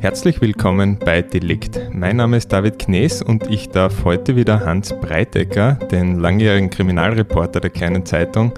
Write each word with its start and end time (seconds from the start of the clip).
Herzlich 0.00 0.40
willkommen 0.40 0.96
bei 0.96 1.22
Delikt. 1.22 1.80
Mein 1.92 2.18
Name 2.18 2.36
ist 2.36 2.52
David 2.52 2.78
Knees 2.78 3.20
und 3.20 3.50
ich 3.50 3.68
darf 3.70 4.04
heute 4.04 4.36
wieder 4.36 4.64
Hans 4.64 4.94
Breitecker, 5.00 5.74
den 5.90 6.20
langjährigen 6.20 6.70
Kriminalreporter 6.70 7.58
der 7.58 7.70
Kleinen 7.70 8.06
Zeitung, 8.06 8.52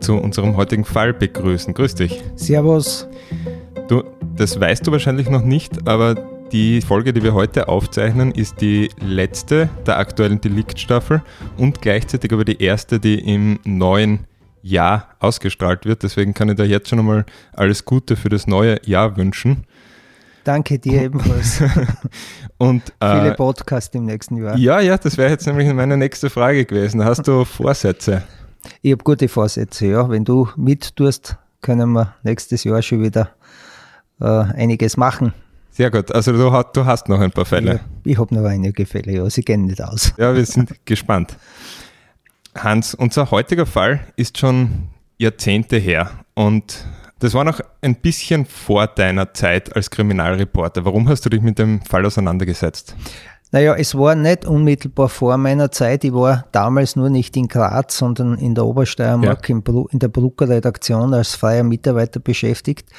zu 0.00 0.16
unserem 0.16 0.56
heutigen 0.56 0.84
Fall 0.84 1.14
begrüßen. 1.14 1.74
Grüß 1.74 1.94
dich. 1.94 2.24
Servus. 2.34 3.06
Du, 3.86 4.02
das 4.36 4.58
weißt 4.58 4.84
du 4.84 4.90
wahrscheinlich 4.90 5.30
noch 5.30 5.44
nicht, 5.44 5.86
aber 5.86 6.16
die 6.50 6.80
Folge, 6.80 7.12
die 7.12 7.22
wir 7.22 7.34
heute 7.34 7.68
aufzeichnen, 7.68 8.32
ist 8.32 8.60
die 8.60 8.90
letzte 9.00 9.68
der 9.86 9.98
aktuellen 9.98 10.40
Delikt-Staffel 10.40 11.22
und 11.56 11.82
gleichzeitig 11.82 12.32
aber 12.32 12.44
die 12.44 12.60
erste, 12.60 12.98
die 12.98 13.20
im 13.20 13.60
neuen 13.64 14.26
Jahr 14.64 15.10
ausgestrahlt 15.20 15.84
wird. 15.84 16.02
Deswegen 16.02 16.34
kann 16.34 16.48
ich 16.48 16.56
da 16.56 16.64
jetzt 16.64 16.88
schon 16.88 16.98
einmal 16.98 17.26
alles 17.52 17.84
Gute 17.84 18.16
für 18.16 18.28
das 18.28 18.48
neue 18.48 18.78
Jahr 18.84 19.16
wünschen. 19.16 19.66
Danke 20.44 20.78
dir 20.78 21.02
ebenfalls. 21.02 21.62
Und, 22.58 22.82
äh, 23.00 23.20
Viele 23.20 23.34
Podcasts 23.34 23.94
im 23.94 24.04
nächsten 24.04 24.36
Jahr. 24.36 24.56
Ja, 24.56 24.80
ja, 24.80 24.96
das 24.96 25.16
wäre 25.16 25.30
jetzt 25.30 25.46
nämlich 25.46 25.72
meine 25.72 25.96
nächste 25.96 26.30
Frage 26.30 26.64
gewesen. 26.64 27.04
Hast 27.04 27.26
du 27.26 27.44
Vorsätze? 27.44 28.22
Ich 28.82 28.92
habe 28.92 29.02
gute 29.02 29.28
Vorsätze, 29.28 29.86
ja. 29.86 30.08
Wenn 30.08 30.24
du 30.24 30.48
mittust, 30.56 31.36
können 31.60 31.92
wir 31.92 32.14
nächstes 32.22 32.64
Jahr 32.64 32.82
schon 32.82 33.02
wieder 33.02 33.30
äh, 34.20 34.26
einiges 34.26 34.96
machen. 34.96 35.32
Sehr 35.70 35.90
gut. 35.90 36.12
Also 36.14 36.32
du, 36.32 36.64
du 36.72 36.84
hast 36.84 37.08
noch 37.08 37.20
ein 37.20 37.32
paar 37.32 37.44
Fälle. 37.44 37.72
Ja, 37.72 37.80
ich 38.04 38.18
habe 38.18 38.34
noch 38.34 38.44
einige 38.44 38.86
Fälle, 38.86 39.12
ja. 39.12 39.28
Sie 39.28 39.42
gehen 39.42 39.64
nicht 39.64 39.82
aus. 39.82 40.12
Ja, 40.16 40.34
wir 40.34 40.46
sind 40.46 40.72
gespannt. 40.84 41.36
Hans, 42.54 42.94
unser 42.94 43.30
heutiger 43.30 43.66
Fall 43.66 44.00
ist 44.14 44.38
schon 44.38 44.88
Jahrzehnte 45.18 45.76
her 45.76 46.10
und 46.34 46.86
das 47.24 47.32
war 47.32 47.44
noch 47.44 47.60
ein 47.80 47.96
bisschen 47.96 48.44
vor 48.44 48.86
deiner 48.86 49.32
Zeit 49.32 49.74
als 49.74 49.90
Kriminalreporter. 49.90 50.84
Warum 50.84 51.08
hast 51.08 51.24
du 51.24 51.30
dich 51.30 51.40
mit 51.40 51.58
dem 51.58 51.80
Fall 51.80 52.04
auseinandergesetzt? 52.04 52.94
Naja, 53.50 53.74
es 53.76 53.96
war 53.96 54.14
nicht 54.14 54.44
unmittelbar 54.44 55.08
vor 55.08 55.38
meiner 55.38 55.70
Zeit. 55.70 56.04
Ich 56.04 56.12
war 56.12 56.44
damals 56.52 56.96
nur 56.96 57.08
nicht 57.08 57.34
in 57.36 57.48
Graz, 57.48 57.96
sondern 57.96 58.36
in 58.36 58.54
der 58.54 58.66
Obersteiermark 58.66 59.48
ja. 59.48 59.56
in 59.90 59.98
der 60.00 60.08
Brucker 60.08 60.48
Redaktion 60.50 61.14
als 61.14 61.34
freier 61.34 61.62
Mitarbeiter 61.62 62.20
beschäftigt. 62.20 62.90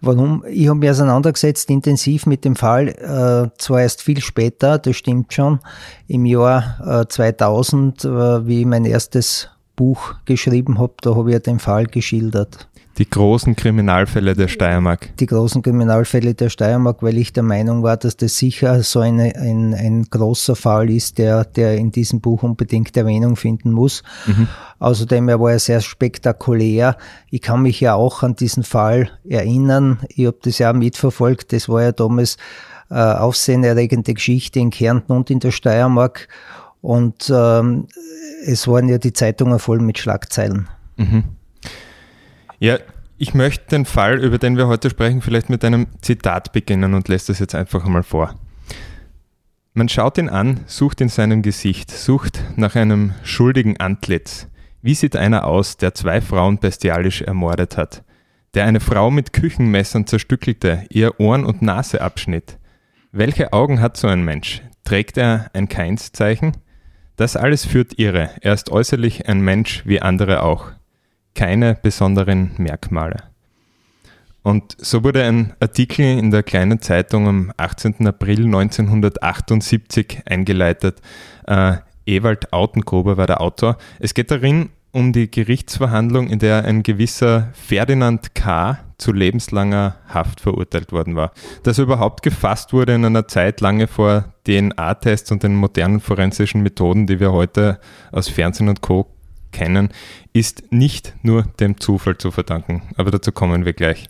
Warum? 0.00 0.44
Ich 0.48 0.66
habe 0.66 0.80
mich 0.80 0.90
auseinandergesetzt 0.90 1.70
intensiv 1.70 2.26
mit 2.26 2.44
dem 2.44 2.56
Fall, 2.56 2.88
äh, 2.88 3.50
zwar 3.58 3.82
erst 3.82 4.02
viel 4.02 4.20
später, 4.20 4.78
das 4.78 4.96
stimmt 4.96 5.32
schon, 5.32 5.60
im 6.08 6.24
Jahr 6.26 7.02
äh, 7.02 7.06
2000, 7.06 8.04
äh, 8.04 8.46
wie 8.46 8.64
mein 8.64 8.86
erstes 8.86 9.50
Buch 9.78 10.14
geschrieben 10.24 10.78
habe, 10.78 10.94
da 11.00 11.14
habe 11.14 11.30
ich 11.30 11.34
ja 11.34 11.38
den 11.38 11.60
Fall 11.60 11.86
geschildert. 11.86 12.68
Die 12.98 13.08
großen 13.08 13.54
Kriminalfälle 13.54 14.34
der 14.34 14.48
Steiermark. 14.48 15.16
Die 15.18 15.26
großen 15.26 15.62
Kriminalfälle 15.62 16.34
der 16.34 16.48
Steiermark, 16.48 17.00
weil 17.00 17.16
ich 17.16 17.32
der 17.32 17.44
Meinung 17.44 17.84
war, 17.84 17.96
dass 17.96 18.16
das 18.16 18.36
sicher 18.36 18.82
so 18.82 18.98
eine, 18.98 19.36
ein, 19.36 19.72
ein 19.72 20.02
großer 20.10 20.56
Fall 20.56 20.90
ist, 20.90 21.18
der, 21.18 21.44
der 21.44 21.76
in 21.76 21.92
diesem 21.92 22.20
Buch 22.20 22.42
unbedingt 22.42 22.96
Erwähnung 22.96 23.36
finden 23.36 23.70
muss. 23.70 24.02
Mhm. 24.26 24.48
Außerdem, 24.80 25.28
er 25.28 25.38
war 25.38 25.52
ja 25.52 25.60
sehr 25.60 25.80
spektakulär. 25.80 26.96
Ich 27.30 27.42
kann 27.42 27.62
mich 27.62 27.80
ja 27.80 27.94
auch 27.94 28.24
an 28.24 28.34
diesen 28.34 28.64
Fall 28.64 29.10
erinnern. 29.28 30.00
Ich 30.08 30.26
habe 30.26 30.38
das 30.42 30.58
ja 30.58 30.72
mitverfolgt. 30.72 31.52
Das 31.52 31.68
war 31.68 31.82
ja 31.82 31.92
damals 31.92 32.36
äh, 32.90 32.94
aufsehenerregende 32.94 34.14
Geschichte 34.14 34.58
in 34.58 34.70
Kärnten 34.70 35.12
und 35.12 35.30
in 35.30 35.38
der 35.38 35.52
Steiermark. 35.52 36.26
Und 36.80 37.30
ähm, 37.34 37.88
es 38.44 38.68
waren 38.68 38.88
ja 38.88 38.98
die 38.98 39.12
Zeitungen 39.12 39.58
voll 39.58 39.80
mit 39.80 39.98
Schlagzeilen. 39.98 40.68
Mhm. 40.96 41.24
Ja, 42.58 42.78
ich 43.16 43.34
möchte 43.34 43.66
den 43.68 43.84
Fall, 43.84 44.22
über 44.22 44.38
den 44.38 44.56
wir 44.56 44.68
heute 44.68 44.90
sprechen, 44.90 45.22
vielleicht 45.22 45.50
mit 45.50 45.64
einem 45.64 45.86
Zitat 46.00 46.52
beginnen 46.52 46.94
und 46.94 47.08
lässt 47.08 47.28
das 47.28 47.40
jetzt 47.40 47.54
einfach 47.54 47.84
einmal 47.84 48.04
vor. 48.04 48.34
Man 49.74 49.88
schaut 49.88 50.18
ihn 50.18 50.28
an, 50.28 50.60
sucht 50.66 51.00
in 51.00 51.08
seinem 51.08 51.42
Gesicht, 51.42 51.90
sucht 51.90 52.42
nach 52.56 52.74
einem 52.74 53.14
schuldigen 53.22 53.78
Antlitz. 53.78 54.48
Wie 54.82 54.94
sieht 54.94 55.16
einer 55.16 55.46
aus, 55.46 55.76
der 55.76 55.94
zwei 55.94 56.20
Frauen 56.20 56.58
bestialisch 56.58 57.22
ermordet 57.22 57.76
hat? 57.76 58.02
Der 58.54 58.64
eine 58.64 58.80
Frau 58.80 59.10
mit 59.10 59.32
Küchenmessern 59.32 60.06
zerstückelte, 60.06 60.84
ihr 60.90 61.20
Ohren 61.20 61.44
und 61.44 61.62
Nase 61.62 62.00
abschnitt? 62.00 62.58
Welche 63.12 63.52
Augen 63.52 63.80
hat 63.80 63.96
so 63.96 64.06
ein 64.08 64.24
Mensch? 64.24 64.62
Trägt 64.84 65.16
er 65.16 65.50
ein 65.52 65.68
Keinszeichen? 65.68 66.56
Das 67.18 67.34
alles 67.34 67.66
führt 67.66 67.98
irre. 67.98 68.30
Er 68.42 68.54
ist 68.54 68.70
äußerlich 68.70 69.28
ein 69.28 69.40
Mensch 69.40 69.82
wie 69.84 70.00
andere 70.00 70.44
auch 70.44 70.66
keine 71.34 71.74
besonderen 71.74 72.52
Merkmale. 72.58 73.24
Und 74.44 74.76
so 74.78 75.02
wurde 75.02 75.24
ein 75.24 75.52
Artikel 75.58 76.04
in 76.04 76.30
der 76.30 76.44
kleinen 76.44 76.80
Zeitung 76.80 77.26
am 77.26 77.52
18. 77.56 78.06
April 78.06 78.44
1978 78.44 80.22
eingeleitet. 80.26 81.02
Äh, 81.48 81.78
Ewald 82.06 82.52
Autengruber 82.52 83.16
war 83.16 83.26
der 83.26 83.40
Autor. 83.40 83.78
Es 83.98 84.14
geht 84.14 84.30
darin 84.30 84.70
um 84.92 85.12
die 85.12 85.28
Gerichtsverhandlung, 85.28 86.30
in 86.30 86.38
der 86.38 86.64
ein 86.66 86.84
gewisser 86.84 87.48
Ferdinand 87.52 88.36
K. 88.36 88.78
zu 88.98 89.12
lebenslanger 89.12 89.96
Haft 90.08 90.40
verurteilt 90.40 90.92
worden 90.92 91.16
war. 91.16 91.32
Dass 91.62 91.78
er 91.78 91.84
überhaupt 91.84 92.22
gefasst 92.22 92.72
wurde 92.72 92.94
in 92.94 93.04
einer 93.04 93.28
Zeit 93.28 93.60
lange 93.60 93.86
vor 93.86 94.34
DNA-Tests 94.44 95.30
und 95.30 95.42
den 95.44 95.54
modernen 95.54 96.00
forensischen 96.00 96.62
Methoden, 96.62 97.06
die 97.06 97.20
wir 97.20 97.32
heute 97.32 97.80
aus 98.10 98.28
Fernsehen 98.28 98.68
und 98.68 98.82
Co 98.82 99.06
kennen, 99.52 99.90
ist 100.32 100.72
nicht 100.72 101.14
nur 101.22 101.44
dem 101.60 101.80
Zufall 101.80 102.18
zu 102.18 102.30
verdanken. 102.30 102.82
Aber 102.96 103.10
dazu 103.10 103.32
kommen 103.32 103.64
wir 103.64 103.72
gleich. 103.72 104.08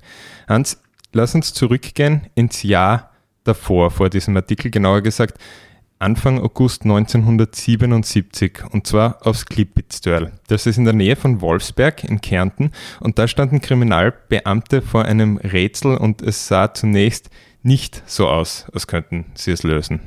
Hans, 0.48 0.82
lass 1.12 1.34
uns 1.34 1.52
zurückgehen 1.52 2.22
ins 2.34 2.62
Jahr 2.62 3.10
davor, 3.44 3.90
vor 3.90 4.10
diesem 4.10 4.36
Artikel, 4.36 4.70
genauer 4.70 5.02
gesagt 5.02 5.38
Anfang 6.00 6.40
August 6.40 6.82
1977 6.82 8.60
und 8.70 8.86
zwar 8.86 9.26
aufs 9.26 9.46
Klippitztörl. 9.46 10.32
Das 10.46 10.66
ist 10.66 10.78
in 10.78 10.84
der 10.84 10.94
Nähe 10.94 11.16
von 11.16 11.40
Wolfsberg 11.40 12.04
in 12.04 12.20
Kärnten 12.20 12.70
und 13.00 13.18
da 13.18 13.26
standen 13.26 13.60
Kriminalbeamte 13.60 14.80
vor 14.80 15.04
einem 15.04 15.38
Rätsel 15.38 15.96
und 15.96 16.22
es 16.22 16.46
sah 16.46 16.72
zunächst 16.72 17.30
nicht 17.62 18.02
so 18.06 18.28
aus, 18.28 18.66
als 18.72 18.86
könnten 18.86 19.26
sie 19.34 19.50
es 19.50 19.64
lösen. 19.64 20.00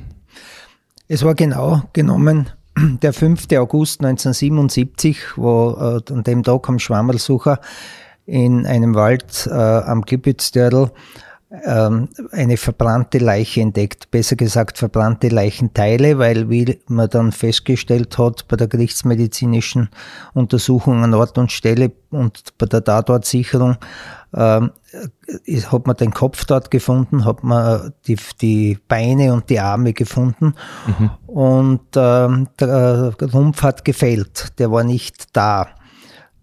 Es 1.08 1.24
war 1.24 1.34
genau 1.34 1.82
genommen 1.92 2.48
der 3.02 3.12
5. 3.12 3.48
August 3.58 4.00
1977, 4.00 5.36
wo 5.36 5.76
äh, 5.78 6.12
an 6.12 6.22
dem 6.22 6.42
Tag 6.42 6.68
am 6.68 6.78
Schwammerlsucher 6.78 7.60
in 8.24 8.66
einem 8.66 8.94
Wald 8.94 9.46
äh, 9.46 9.52
am 9.52 10.06
Klippitzdörl 10.06 10.90
ähm, 11.64 12.08
eine 12.30 12.56
verbrannte 12.56 13.18
Leiche 13.18 13.60
entdeckt, 13.60 14.10
besser 14.10 14.36
gesagt 14.36 14.78
verbrannte 14.78 15.28
Leichenteile, 15.28 16.18
weil 16.18 16.48
wie 16.48 16.78
man 16.88 17.10
dann 17.10 17.30
festgestellt 17.30 18.16
hat 18.18 18.48
bei 18.48 18.56
der 18.56 18.68
gerichtsmedizinischen 18.68 19.90
Untersuchung 20.32 21.04
an 21.04 21.14
Ort 21.14 21.36
und 21.36 21.52
Stelle 21.52 21.92
und 22.10 22.56
bei 22.56 22.66
der 22.66 22.82
Tatortsicherung, 22.82 23.76
ähm, 24.34 24.70
hat 25.70 25.86
man 25.86 25.96
den 25.96 26.12
Kopf 26.12 26.44
dort 26.46 26.70
gefunden, 26.70 27.24
hat 27.24 27.44
man 27.44 27.92
die, 28.06 28.16
die 28.40 28.78
Beine 28.88 29.34
und 29.34 29.50
die 29.50 29.60
Arme 29.60 29.92
gefunden 29.92 30.54
mhm. 30.86 31.10
und 31.26 31.80
ähm, 31.96 32.48
der 32.58 33.14
Rumpf 33.32 33.62
hat 33.62 33.84
gefehlt, 33.84 34.58
der 34.58 34.70
war 34.70 34.84
nicht 34.84 35.36
da. 35.36 35.68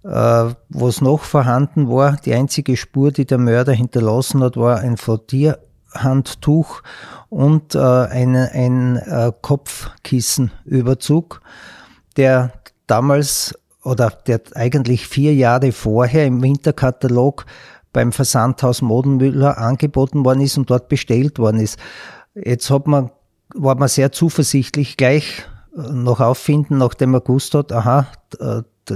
Äh, 0.03 0.53
was 0.69 1.01
noch 1.01 1.21
vorhanden 1.21 1.89
war, 1.89 2.17
die 2.17 2.33
einzige 2.33 2.77
Spur, 2.77 3.11
die 3.11 3.25
der 3.25 3.37
Mörder 3.37 3.73
hinterlassen 3.73 4.41
hat, 4.41 4.57
war 4.57 4.79
ein 4.79 4.97
Frottiermittel 4.97 5.69
Stoffhandtuch 5.89 6.81
und 7.29 7.75
äh, 7.75 7.79
eine, 7.79 8.51
ein 8.53 8.97
äh, 8.97 9.31
Kopfkissenüberzug, 9.41 11.41
der 12.17 12.51
damals 12.87 13.55
oder 13.83 14.11
der 14.27 14.41
eigentlich 14.55 15.07
vier 15.07 15.33
Jahre 15.33 15.71
vorher 15.71 16.25
im 16.25 16.41
Winterkatalog 16.41 17.45
beim 17.93 18.11
Versandhaus 18.11 18.81
Modenmüller 18.81 19.57
angeboten 19.57 20.25
worden 20.25 20.41
ist 20.41 20.57
und 20.57 20.69
dort 20.69 20.89
bestellt 20.89 21.39
worden 21.39 21.61
ist. 21.61 21.79
Jetzt 22.35 22.69
hat 22.69 22.87
man, 22.87 23.09
war 23.55 23.75
man 23.75 23.87
sehr 23.87 24.11
zuversichtlich 24.11 24.97
gleich 24.97 25.45
noch 25.75 26.19
auffinden, 26.19 26.77
nachdem 26.77 27.11
man 27.11 27.23
gewusst 27.23 27.53
hat, 27.53 27.71
aha, 27.71 28.07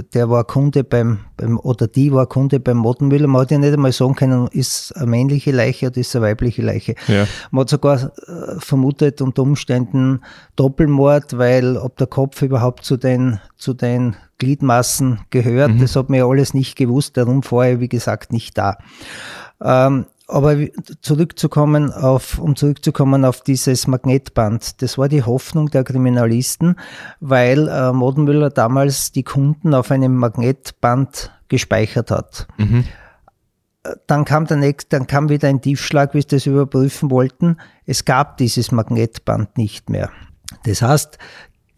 der 0.02 0.28
war 0.28 0.44
Kunde 0.44 0.84
beim, 0.84 1.20
beim, 1.36 1.58
oder 1.58 1.86
die 1.86 2.12
war 2.12 2.26
Kunde 2.26 2.60
beim 2.60 2.78
Modenmüller. 2.78 3.26
Man 3.26 3.42
hat 3.42 3.50
ja 3.50 3.58
nicht 3.58 3.72
einmal 3.72 3.92
sagen 3.92 4.14
können, 4.14 4.48
ist 4.48 4.96
eine 4.96 5.06
männliche 5.06 5.52
Leiche 5.52 5.86
oder 5.86 5.98
ist 5.98 6.14
eine 6.16 6.26
weibliche 6.26 6.62
Leiche. 6.62 6.94
Ja. 7.06 7.26
Man 7.50 7.62
hat 7.62 7.70
sogar 7.70 8.12
äh, 8.26 8.58
vermutet 8.58 9.20
unter 9.20 9.42
Umständen 9.42 10.20
Doppelmord, 10.56 11.38
weil 11.38 11.76
ob 11.76 11.96
der 11.96 12.06
Kopf 12.06 12.42
überhaupt 12.42 12.84
zu 12.84 12.96
den, 12.96 13.40
zu 13.56 13.74
den 13.74 14.16
Gliedmassen 14.38 15.20
gehört, 15.30 15.72
mhm. 15.72 15.80
das 15.80 15.96
hat 15.96 16.10
man 16.10 16.18
ja 16.18 16.26
alles 16.26 16.54
nicht 16.54 16.76
gewusst, 16.76 17.16
darum 17.16 17.42
vorher, 17.42 17.80
wie 17.80 17.88
gesagt, 17.88 18.32
nicht 18.32 18.58
da. 18.58 18.78
Ähm, 19.62 20.06
aber 20.26 20.56
zurückzukommen 21.02 21.92
auf, 21.92 22.38
um 22.38 22.56
zurückzukommen 22.56 23.24
auf 23.24 23.42
dieses 23.42 23.86
Magnetband, 23.86 24.80
das 24.80 24.96
war 24.96 25.08
die 25.08 25.22
Hoffnung 25.22 25.70
der 25.70 25.84
Kriminalisten, 25.84 26.76
weil 27.20 27.68
äh, 27.68 27.92
Modenmüller 27.92 28.50
damals 28.50 29.12
die 29.12 29.22
Kunden 29.22 29.74
auf 29.74 29.90
einem 29.90 30.16
Magnetband 30.16 31.30
gespeichert 31.48 32.10
hat. 32.10 32.46
Mhm. 32.56 32.84
Dann 34.06 34.24
kam 34.24 34.46
der 34.46 34.56
nächste, 34.56 34.96
dann 34.96 35.06
kam 35.06 35.28
wieder 35.28 35.48
ein 35.48 35.60
Tiefschlag, 35.60 36.14
wie 36.14 36.22
sie 36.22 36.28
das 36.28 36.46
überprüfen 36.46 37.10
wollten. 37.10 37.58
Es 37.84 38.06
gab 38.06 38.38
dieses 38.38 38.72
Magnetband 38.72 39.58
nicht 39.58 39.90
mehr. 39.90 40.10
Das 40.64 40.80
heißt, 40.80 41.18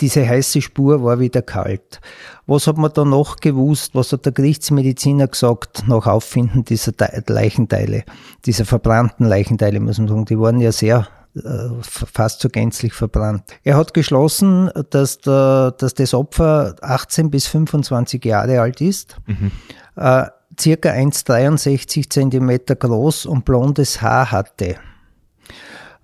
diese 0.00 0.28
heiße 0.28 0.60
Spur 0.60 1.02
war 1.02 1.18
wieder 1.20 1.42
kalt. 1.42 2.00
Was 2.46 2.66
hat 2.66 2.76
man 2.76 2.92
da 2.92 3.04
noch 3.04 3.36
gewusst? 3.36 3.94
Was 3.94 4.12
hat 4.12 4.24
der 4.24 4.32
Gerichtsmediziner 4.32 5.28
gesagt 5.28 5.84
nach 5.88 6.06
Auffinden 6.06 6.64
dieser 6.64 6.92
Leichenteile, 7.26 8.04
dieser 8.44 8.64
verbrannten 8.64 9.26
Leichenteile, 9.26 9.80
muss 9.80 9.98
man 9.98 10.08
sagen. 10.08 10.24
Die 10.26 10.38
waren 10.38 10.60
ja 10.60 10.72
sehr 10.72 11.08
äh, 11.36 11.68
fast 11.82 12.40
so 12.40 12.48
gänzlich 12.48 12.94
verbrannt. 12.94 13.42
Er 13.62 13.76
hat 13.76 13.94
geschlossen, 13.94 14.70
dass, 14.90 15.18
der, 15.18 15.72
dass 15.72 15.94
das 15.94 16.14
Opfer 16.14 16.76
18 16.80 17.30
bis 17.30 17.46
25 17.46 18.24
Jahre 18.24 18.60
alt 18.60 18.80
ist, 18.80 19.16
mhm. 19.26 19.50
äh, 19.96 20.26
circa 20.58 20.90
1,63 20.90 22.08
Zentimeter 22.08 22.76
groß 22.76 23.26
und 23.26 23.44
blondes 23.44 24.00
Haar 24.00 24.30
hatte. 24.30 24.76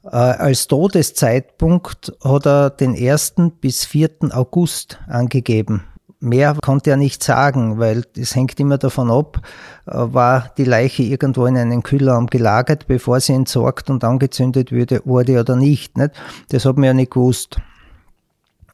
Äh, 0.04 0.16
als 0.16 0.66
Todeszeitpunkt 0.66 2.12
hat 2.25 2.46
er 2.46 2.70
den 2.70 2.96
1. 2.96 3.34
bis 3.60 3.84
4. 3.84 4.10
August 4.32 4.99
angegeben. 5.06 5.84
Mehr 6.19 6.56
konnte 6.62 6.90
er 6.90 6.96
nicht 6.96 7.22
sagen, 7.22 7.78
weil 7.78 8.04
es 8.16 8.34
hängt 8.34 8.58
immer 8.60 8.78
davon 8.78 9.10
ab, 9.10 9.40
äh, 9.87 9.93
war 9.93 10.52
die 10.56 10.64
Leiche 10.64 11.02
irgendwo 11.02 11.46
in 11.46 11.56
einem 11.56 11.82
Kühlraum 11.82 12.26
gelagert, 12.26 12.87
bevor 12.87 13.20
sie 13.20 13.32
entsorgt 13.32 13.90
und 13.90 14.04
angezündet 14.04 14.72
wurde, 14.72 15.02
oder 15.04 15.56
nicht. 15.56 15.94
Das 16.48 16.64
hat 16.64 16.76
man 16.76 16.84
ja 16.84 16.94
nicht 16.94 17.12
gewusst. 17.12 17.60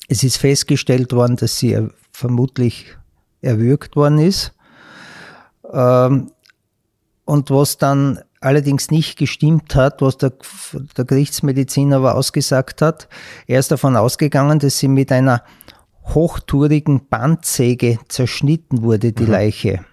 Es 0.08 0.22
ist 0.24 0.38
festgestellt 0.38 1.12
worden, 1.12 1.36
dass 1.36 1.58
sie 1.58 1.88
vermutlich 2.12 2.96
erwürgt 3.42 3.96
worden 3.96 4.19
ist. 4.19 4.54
Ähm, 5.70 6.32
und 7.26 7.50
was 7.50 7.76
dann 7.76 8.20
allerdings 8.40 8.90
nicht 8.90 9.19
gestimmt 9.19 9.75
hat, 9.75 10.00
was 10.00 10.17
der, 10.17 10.32
der 10.96 11.05
Gerichtsmediziner 11.05 11.96
aber 11.96 12.14
ausgesagt 12.14 12.82
hat. 12.82 13.08
Er 13.46 13.58
ist 13.58 13.70
davon 13.70 13.96
ausgegangen, 13.96 14.58
dass 14.58 14.79
sie 14.79 14.88
mit 14.88 15.12
einer 15.12 15.43
hochtourigen 16.05 17.08
Bandsäge 17.08 17.99
zerschnitten 18.08 18.82
wurde, 18.82 19.12
die 19.12 19.25
mhm. 19.25 19.31
Leiche. 19.31 19.85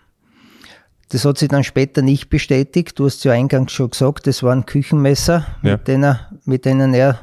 Das 1.10 1.24
hat 1.26 1.38
sie 1.38 1.48
dann 1.48 1.64
später 1.64 2.02
nicht 2.02 2.30
bestätigt. 2.30 2.98
Du 2.98 3.06
hast 3.06 3.24
ja 3.26 3.34
eingangs 3.34 3.72
schon 3.72 3.92
gesagt, 3.92 4.28
das 4.28 4.42
waren 4.42 4.66
Küchenmesser, 4.66 5.46
ja. 5.62 5.74
mit, 5.74 5.88
denen, 5.88 6.20
mit 6.46 6.66
denen 6.66 6.94
er 6.94 7.20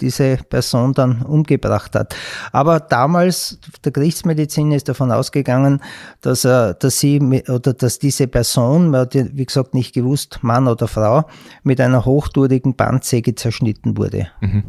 diese 0.00 0.36
Person 0.36 0.94
dann 0.94 1.22
umgebracht 1.22 1.94
hat. 1.94 2.14
Aber 2.52 2.80
damals, 2.80 3.58
der 3.84 3.92
Gerichtsmediziner 3.92 4.76
ist 4.76 4.88
davon 4.88 5.12
ausgegangen, 5.12 5.80
dass, 6.20 6.44
er, 6.44 6.74
dass 6.74 6.98
sie 7.00 7.20
oder 7.48 7.72
dass 7.72 7.98
diese 7.98 8.26
Person, 8.26 8.90
man 8.90 9.02
hat 9.02 9.14
wie 9.14 9.46
gesagt 9.46 9.74
nicht 9.74 9.94
gewusst, 9.94 10.38
Mann 10.42 10.68
oder 10.68 10.88
Frau, 10.88 11.24
mit 11.62 11.80
einer 11.80 12.04
hochtourigen 12.04 12.74
Bandsäge 12.74 13.34
zerschnitten 13.34 13.96
wurde. 13.96 14.28
Mhm. 14.40 14.64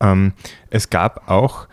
Ähm, 0.00 0.32
es 0.70 0.90
gab 0.90 1.28
auch 1.28 1.66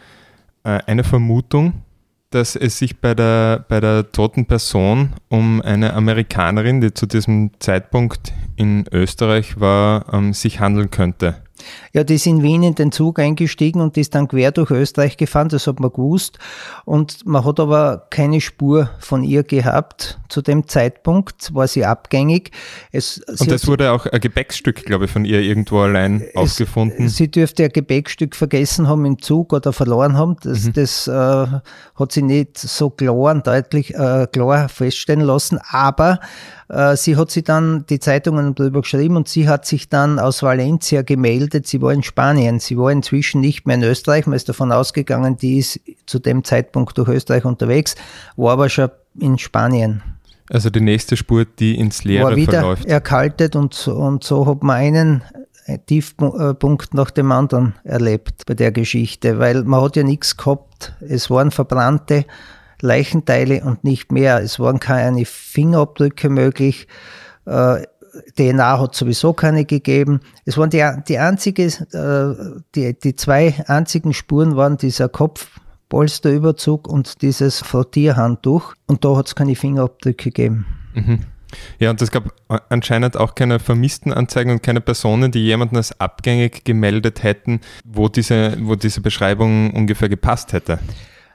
äh, 0.63 0.79
eine 0.87 1.03
Vermutung, 1.03 1.83
dass 2.31 2.55
es 2.55 2.79
sich 2.79 2.99
bei 2.99 3.13
der, 3.13 3.63
bei 3.69 3.79
der 3.79 4.11
toten 4.11 4.45
Person 4.45 5.13
um 5.29 5.61
eine 5.61 5.93
Amerikanerin, 5.93 6.81
die 6.81 6.93
zu 6.93 7.05
diesem 7.05 7.51
Zeitpunkt 7.59 8.33
in 8.57 8.85
Österreich 8.91 9.59
war, 9.59 10.13
ähm, 10.13 10.33
sich 10.33 10.59
handeln 10.59 10.91
könnte. 10.91 11.44
Ja, 11.93 12.03
die 12.03 12.15
ist 12.15 12.25
in 12.25 12.43
Wien 12.43 12.63
in 12.63 12.75
den 12.75 12.91
Zug 12.91 13.19
eingestiegen 13.19 13.81
und 13.81 13.97
ist 13.97 14.15
dann 14.15 14.27
quer 14.27 14.51
durch 14.51 14.71
Österreich 14.71 15.17
gefahren, 15.17 15.49
das 15.49 15.67
hat 15.67 15.79
man 15.79 15.91
gewusst. 15.91 16.39
Und 16.85 17.25
man 17.25 17.43
hat 17.45 17.59
aber 17.59 18.07
keine 18.09 18.41
Spur 18.41 18.89
von 18.99 19.23
ihr 19.23 19.43
gehabt. 19.43 20.19
Zu 20.29 20.41
dem 20.41 20.67
Zeitpunkt 20.67 21.53
war 21.53 21.67
sie 21.67 21.85
abgängig. 21.85 22.51
Es, 22.91 23.19
und 23.19 23.49
das 23.49 23.67
wurde 23.67 23.91
auch 23.91 24.05
ein 24.05 24.19
Gepäckstück, 24.19 24.83
glaube 24.85 25.05
ich, 25.05 25.11
von 25.11 25.25
ihr 25.25 25.41
irgendwo 25.41 25.79
allein 25.79 26.21
es, 26.21 26.35
aufgefunden. 26.35 27.09
Sie 27.09 27.29
dürfte 27.29 27.65
ein 27.65 27.71
Gepäckstück 27.71 28.35
vergessen 28.35 28.87
haben 28.87 29.05
im 29.05 29.21
Zug 29.21 29.53
oder 29.53 29.73
verloren 29.73 30.17
haben. 30.17 30.35
Das, 30.43 30.65
mhm. 30.65 30.73
das 30.73 31.07
äh, 31.07 31.11
hat 31.11 32.11
sie 32.11 32.21
nicht 32.21 32.57
so 32.57 32.89
klar 32.89 33.15
und 33.15 33.47
deutlich 33.47 33.93
äh, 33.93 34.27
klar 34.31 34.69
feststellen 34.69 35.21
lassen. 35.21 35.59
Aber 35.69 36.19
sie 36.95 37.15
hat 37.15 37.29
sich 37.29 37.43
dann 37.43 37.85
die 37.87 37.99
Zeitungen 37.99 38.55
darüber 38.55 38.81
geschrieben 38.81 39.17
und 39.17 39.27
sie 39.27 39.47
hat 39.47 39.65
sich 39.65 39.87
dann 39.87 40.17
aus 40.17 40.41
Valencia 40.41 41.03
gemeldet. 41.03 41.67
Sie 41.67 41.81
war 41.81 41.93
in 41.93 42.01
Spanien. 42.01 42.59
Sie 42.59 42.77
war 42.77 42.91
inzwischen 42.91 43.41
nicht 43.41 43.67
mehr 43.67 43.75
in 43.75 43.83
Österreich. 43.83 44.25
Man 44.25 44.35
ist 44.35 44.49
davon 44.49 44.71
ausgegangen, 44.71 45.37
die 45.37 45.59
ist 45.59 45.79
zu 46.05 46.19
dem 46.19 46.43
Zeitpunkt 46.43 46.97
durch 46.97 47.09
Österreich 47.09 47.45
unterwegs, 47.45 47.95
war 48.35 48.53
aber 48.53 48.69
schon 48.69 48.89
in 49.19 49.37
Spanien. 49.37 50.01
Also 50.49 50.69
die 50.69 50.81
nächste 50.81 51.17
Spur, 51.17 51.45
die 51.45 51.77
ins 51.77 52.03
Leere 52.03 52.25
war 52.25 52.35
wieder 52.35 52.59
verläuft. 52.59 52.85
erkaltet 52.85 53.55
und, 53.55 53.87
und 53.87 54.23
so 54.23 54.45
hat 54.45 54.61
man 54.61 54.75
einen 54.75 55.21
Tiefpunkt 55.87 56.93
nach 56.93 57.09
dem 57.09 57.31
anderen 57.31 57.73
erlebt 57.83 58.45
bei 58.45 58.53
der 58.53 58.71
Geschichte, 58.71 59.39
weil 59.39 59.63
man 59.63 59.81
hat 59.81 59.95
ja 59.95 60.03
nichts 60.03 60.37
gehabt. 60.37 60.93
Es 60.99 61.29
waren 61.31 61.49
verbrannte 61.49 62.25
Leichenteile 62.81 63.63
und 63.63 63.83
nicht 63.83 64.11
mehr. 64.11 64.41
Es 64.41 64.59
waren 64.59 64.79
keine 64.79 65.25
Fingerabdrücke 65.25 66.29
möglich. 66.29 66.87
Äh, 67.45 67.83
DNA 68.37 68.79
hat 68.79 68.95
sowieso 68.95 69.33
keine 69.33 69.65
gegeben. 69.65 70.21
Es 70.45 70.57
waren 70.57 70.69
die, 70.69 70.85
die 71.07 71.17
einzige, 71.17 71.65
äh, 71.65 72.61
die, 72.75 72.97
die 72.97 73.15
zwei 73.15 73.53
einzigen 73.67 74.13
Spuren 74.13 74.55
waren 74.55 74.77
dieser 74.77 75.09
Kopfpolsterüberzug 75.09 76.87
und 76.87 77.21
dieses 77.21 77.59
Frottierhandtuch. 77.59 78.73
Und 78.87 79.03
da 79.03 79.17
hat 79.17 79.27
es 79.27 79.35
keine 79.35 79.55
Fingerabdrücke 79.55 80.31
gegeben. 80.31 80.65
Mhm. 80.93 81.19
Ja, 81.79 81.89
und 81.89 82.01
es 82.01 82.11
gab 82.11 82.33
anscheinend 82.69 83.17
auch 83.17 83.35
keine 83.35 83.59
Vermisstenanzeigen 83.59 84.51
und 84.51 84.63
keine 84.63 84.81
Personen, 84.81 85.31
die 85.31 85.39
jemanden 85.39 85.77
als 85.77 85.97
abgängig 85.99 86.65
gemeldet 86.65 87.23
hätten, 87.23 87.61
wo 87.85 88.09
diese, 88.09 88.57
wo 88.61 88.75
diese 88.75 89.01
Beschreibung 89.01 89.71
ungefähr 89.71 90.09
gepasst 90.09 90.53
hätte. 90.53 90.79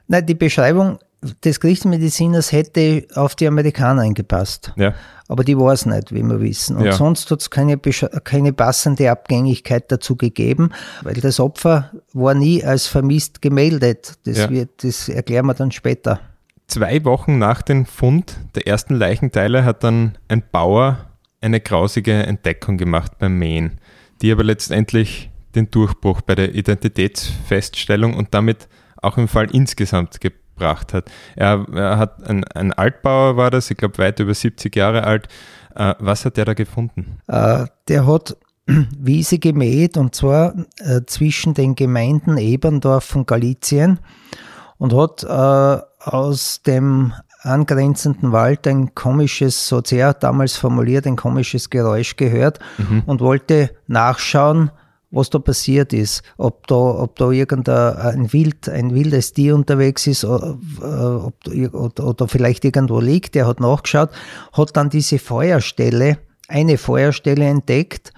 Nein, 0.09 0.27
die 0.27 0.35
Beschreibung 0.35 0.99
des 1.45 1.61
Gerichtsmediziners 1.61 2.53
hätte 2.53 3.07
auf 3.15 3.35
die 3.35 3.47
Amerikaner 3.47 4.03
eingepasst. 4.03 4.73
Ja. 4.77 4.95
Aber 5.29 5.45
die 5.45 5.57
war 5.57 5.73
es 5.73 5.87
nicht, 5.87 6.13
wie 6.13 6.23
wir 6.23 6.41
wissen. 6.41 6.77
Und 6.77 6.87
ja. 6.87 6.93
sonst 6.93 7.31
hat 7.31 7.41
es 7.41 7.51
keine, 7.51 7.79
keine 7.79 8.53
passende 8.53 9.11
Abgängigkeit 9.11 9.93
dazu 9.93 10.17
gegeben, 10.17 10.71
weil 11.03 11.15
das 11.15 11.39
Opfer 11.39 11.91
war 12.13 12.35
nie 12.35 12.65
als 12.65 12.87
vermisst 12.87 13.43
gemeldet. 13.43 14.15
Das, 14.25 14.39
ja. 14.39 14.51
wird, 14.51 14.83
das 14.83 15.09
erklären 15.09 15.47
wir 15.47 15.55
dann 15.55 15.71
später. 15.71 16.21
Zwei 16.67 17.05
Wochen 17.05 17.39
nach 17.39 17.63
dem 17.63 17.85
Fund 17.85 18.39
der 18.55 18.67
ersten 18.67 18.95
Leichenteile 18.95 19.65
hat 19.65 19.85
dann 19.85 20.17
ein 20.29 20.43
Bauer 20.51 21.07
eine 21.41 21.61
grausige 21.61 22.13
Entdeckung 22.13 22.77
gemacht 22.77 23.19
beim 23.19 23.39
Mähen, 23.39 23.79
die 24.23 24.33
aber 24.33 24.45
letztendlich 24.45 25.31
den 25.55 25.71
Durchbruch 25.71 26.21
bei 26.23 26.35
der 26.35 26.55
Identitätsfeststellung 26.55 28.15
und 28.15 28.35
damit 28.35 28.69
auch 29.03 29.17
im 29.17 29.29
Fall 29.29 29.49
insgesamt 29.53 30.21
gebracht 30.21 30.40
gebracht 30.61 30.93
hat. 30.93 31.11
Er, 31.37 31.67
er 31.73 31.99
hat 31.99 32.29
ein, 32.29 32.45
ein, 32.55 32.73
Altbauer 32.73 33.37
war 33.37 33.51
das, 33.51 33.71
ich 33.71 33.77
glaube 33.77 33.99
weit 33.99 34.21
über 34.21 34.35
70 34.35 34.75
Jahre 34.77 35.05
alt. 35.05 35.29
Äh, 35.75 35.95
was 35.99 36.25
hat 36.25 36.37
der 36.37 36.45
da 36.45 36.55
gefunden? 36.55 37.19
Äh, 37.27 37.67
der 37.89 38.07
hat 38.07 38.37
Wiese 38.67 39.39
gemäht 39.39 39.97
und 39.97 40.15
zwar 40.15 40.55
äh, 40.79 41.01
zwischen 41.07 41.55
den 41.55 41.75
Gemeinden 41.75 42.37
Eberndorf 42.37 43.17
und 43.17 43.27
Galizien 43.27 43.99
und 44.79 44.95
hat 44.95 45.25
äh, 45.25 45.83
aus 46.09 46.63
dem 46.63 47.13
angrenzenden 47.43 48.33
Wald 48.33 48.67
ein 48.67 48.95
komisches, 48.95 49.67
so 49.67 49.81
sehr 49.83 50.13
damals 50.13 50.59
formuliert, 50.59 51.07
ein 51.07 51.17
komisches 51.17 51.71
Geräusch 51.71 52.17
gehört 52.17 52.59
mhm. 52.77 53.03
und 53.07 53.23
wollte 53.23 53.71
nachschauen, 53.87 54.71
was 55.11 55.31
da 55.31 55.39
passiert 55.39 55.93
ist, 55.93 56.23
ob 56.37 56.67
da, 56.67 56.77
ob 56.77 57.17
da 57.17 57.31
irgendein 57.31 58.33
Wild, 58.33 58.69
ein 58.69 58.95
wildes 58.95 59.33
Tier 59.33 59.55
unterwegs 59.55 60.07
ist 60.07 60.23
äh, 60.23 60.27
oder, 60.27 62.07
oder 62.07 62.29
vielleicht 62.29 62.65
irgendwo 62.65 63.01
liegt. 63.01 63.35
Der 63.35 63.47
hat 63.47 63.61
nachgeschaut, 63.61 64.11
hat 64.53 64.77
dann 64.77 64.91
diese 64.91 65.19
Feuerstelle, 65.19 66.19
eine 66.49 66.79
Feuerstelle 66.79 67.45
entdeckt 67.45 68.13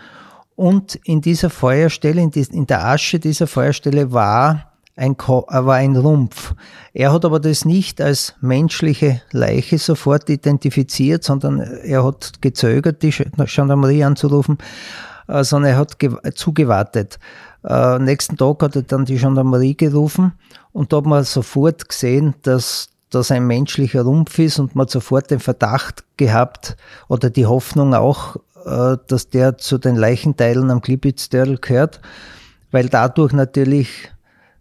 und 0.55 0.97
in 1.05 1.21
dieser 1.21 1.51
Feuerstelle, 1.51 2.21
in, 2.21 2.31
die, 2.31 2.47
in 2.53 2.67
der 2.67 2.87
Asche 2.87 3.19
dieser 3.19 3.47
Feuerstelle 3.47 4.13
war 4.13 4.73
ein, 4.97 5.13
äh, 5.13 5.25
war 5.25 5.75
ein 5.77 5.97
Rumpf. 5.97 6.55
Er 6.93 7.13
hat 7.13 7.25
aber 7.25 7.41
das 7.41 7.65
nicht 7.65 8.01
als 8.01 8.35
menschliche 8.41 9.23
Leiche 9.33 9.79
sofort 9.79 10.29
identifiziert, 10.29 11.25
sondern 11.25 11.61
er 11.61 12.05
hat 12.05 12.43
gezögert, 12.43 13.03
die 13.03 13.11
Gendarmerie 13.11 14.05
anzurufen, 14.05 14.59
äh, 15.33 15.45
sondern 15.45 15.73
er 15.73 15.79
hat 15.79 15.97
zugewartet. 16.35 17.19
Äh, 17.65 17.99
nächsten 17.99 18.37
Tag 18.37 18.63
hat 18.63 18.77
er 18.77 18.83
dann 18.83 19.05
die 19.05 19.17
Gendarmerie 19.17 19.77
gerufen 19.77 20.33
und 20.73 20.93
da 20.93 20.99
hat 20.99 21.07
man 21.07 21.25
sofort 21.25 21.89
gesehen, 21.89 22.35
dass 22.43 22.89
das 23.11 23.31
ein 23.31 23.47
menschlicher 23.47 24.03
Rumpf 24.03 24.39
ist 24.39 24.59
und 24.59 24.75
man 24.75 24.85
hat 24.85 24.91
sofort 24.91 25.31
den 25.31 25.41
Verdacht 25.41 26.05
gehabt 26.17 26.77
oder 27.09 27.31
die 27.31 27.47
Hoffnung 27.47 27.95
auch, 27.95 28.37
äh, 28.65 28.97
dass 29.07 29.31
der 29.31 29.59
zu 29.59 29.79
den 29.79 29.97
Leichenteilen 29.97 30.71
am 30.71 30.83
Klippitzdörl 30.83 31.59
gehört, 31.59 32.01
weil 32.71 32.89
dadurch 32.89 33.33
natürlich 33.33 34.11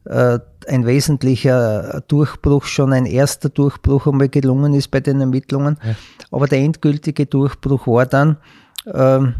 äh, 0.05 0.39
ein 0.67 0.85
wesentlicher 0.85 2.03
Durchbruch, 2.07 2.65
schon 2.65 2.93
ein 2.93 3.05
erster 3.05 3.49
Durchbruch 3.49 4.07
einmal 4.07 4.29
gelungen 4.29 4.73
ist 4.73 4.89
bei 4.91 4.99
den 4.99 5.19
Ermittlungen. 5.19 5.77
Ja. 5.83 5.95
Aber 6.29 6.47
der 6.47 6.59
endgültige 6.59 7.25
Durchbruch 7.25 7.87
war 7.87 8.05
dann, 8.05 8.37
ähm, 8.93 9.35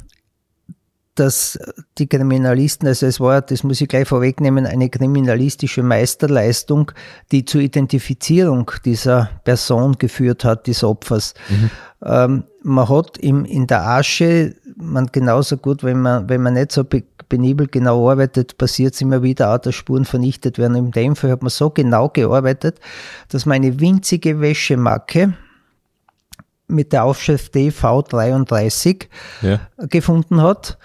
dass 1.15 1.59
die 1.97 2.07
Kriminalisten, 2.07 2.87
also 2.87 3.05
es 3.05 3.19
war, 3.19 3.41
das 3.41 3.63
muss 3.63 3.81
ich 3.81 3.89
gleich 3.89 4.07
vorwegnehmen, 4.07 4.65
eine 4.65 4.89
kriminalistische 4.89 5.83
Meisterleistung, 5.83 6.91
die 7.31 7.43
zur 7.43 7.61
Identifizierung 7.61 8.71
dieser 8.85 9.29
Person 9.43 9.97
geführt 9.97 10.45
hat, 10.45 10.67
des 10.67 10.83
Opfers. 10.83 11.33
Mhm. 11.49 11.69
Ähm, 12.03 12.43
man 12.63 12.89
hat 12.89 13.17
im, 13.17 13.45
in 13.45 13.67
der 13.67 13.87
Asche, 13.87 14.55
man 14.75 15.07
genauso 15.07 15.57
gut, 15.57 15.83
wenn 15.83 16.01
man, 16.01 16.29
wenn 16.29 16.41
man 16.41 16.53
nicht 16.53 16.71
so 16.71 16.83
penibel 16.83 17.67
genau 17.67 18.09
arbeitet, 18.09 18.57
passiert 18.57 18.93
es 18.93 19.01
immer 19.01 19.21
wieder 19.21 19.53
auch, 19.53 19.59
dass 19.59 19.75
Spuren 19.75 20.05
vernichtet 20.05 20.57
werden. 20.57 20.75
In 20.75 20.91
dem 20.91 21.15
Fall 21.15 21.31
hat 21.31 21.41
man 21.41 21.49
so 21.49 21.69
genau 21.69 22.09
gearbeitet, 22.09 22.79
dass 23.29 23.45
man 23.45 23.55
eine 23.55 23.79
winzige 23.79 24.39
Wäschemacke 24.39 25.33
mit 26.67 26.93
der 26.93 27.03
Aufschrift 27.03 27.53
DV33 27.53 29.07
ja. 29.41 29.59
gefunden 29.77 30.41
hat. 30.41 30.77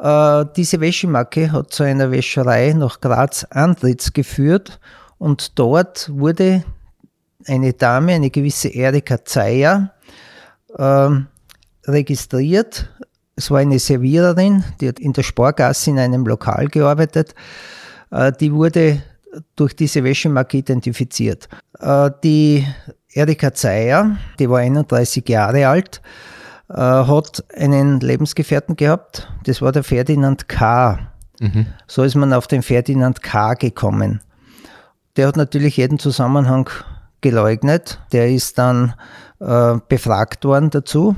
Äh, 0.00 0.44
diese 0.56 0.80
Wäschemacke 0.80 1.52
hat 1.52 1.72
zu 1.72 1.82
einer 1.82 2.10
Wäscherei 2.10 2.72
nach 2.72 3.00
Graz 3.00 3.44
Antritts 3.50 4.12
geführt 4.12 4.80
und 5.18 5.58
dort 5.58 6.10
wurde 6.12 6.64
eine 7.46 7.72
Dame, 7.72 8.12
eine 8.12 8.30
gewisse 8.30 8.68
Erika 8.68 9.24
Zeyer, 9.24 9.92
äh, 10.76 11.08
registriert 11.86 12.88
es 13.40 13.50
war 13.50 13.60
eine 13.60 13.78
Serviererin, 13.78 14.62
die 14.82 14.88
hat 14.88 15.00
in 15.00 15.14
der 15.14 15.22
Sporgasse 15.22 15.88
in 15.88 15.98
einem 15.98 16.26
Lokal 16.26 16.68
gearbeitet. 16.68 17.34
Äh, 18.10 18.32
die 18.38 18.52
wurde 18.52 19.02
durch 19.56 19.74
diese 19.74 20.04
Wäschemarke 20.04 20.58
identifiziert. 20.58 21.48
Äh, 21.78 22.10
die 22.22 22.66
Erika 23.14 23.54
Zeyer, 23.54 24.18
die 24.38 24.50
war 24.50 24.58
31 24.58 25.26
Jahre 25.26 25.68
alt, 25.68 26.02
äh, 26.70 26.76
hat 26.76 27.44
einen 27.54 28.00
Lebensgefährten 28.00 28.76
gehabt. 28.76 29.30
Das 29.44 29.60
war 29.60 29.72
der 29.72 29.84
Ferdinand 29.84 30.48
K. 30.48 30.98
Mhm. 31.40 31.66
So 31.86 32.02
ist 32.02 32.14
man 32.14 32.32
auf 32.32 32.46
den 32.46 32.62
Ferdinand 32.62 33.22
K. 33.22 33.54
gekommen. 33.54 34.20
Der 35.16 35.26
hat 35.26 35.36
natürlich 35.36 35.76
jeden 35.76 35.98
Zusammenhang 35.98 36.70
geleugnet. 37.20 38.00
Der 38.12 38.30
ist 38.30 38.58
dann 38.58 38.94
äh, 39.40 39.76
befragt 39.88 40.44
worden 40.44 40.70
dazu 40.70 41.16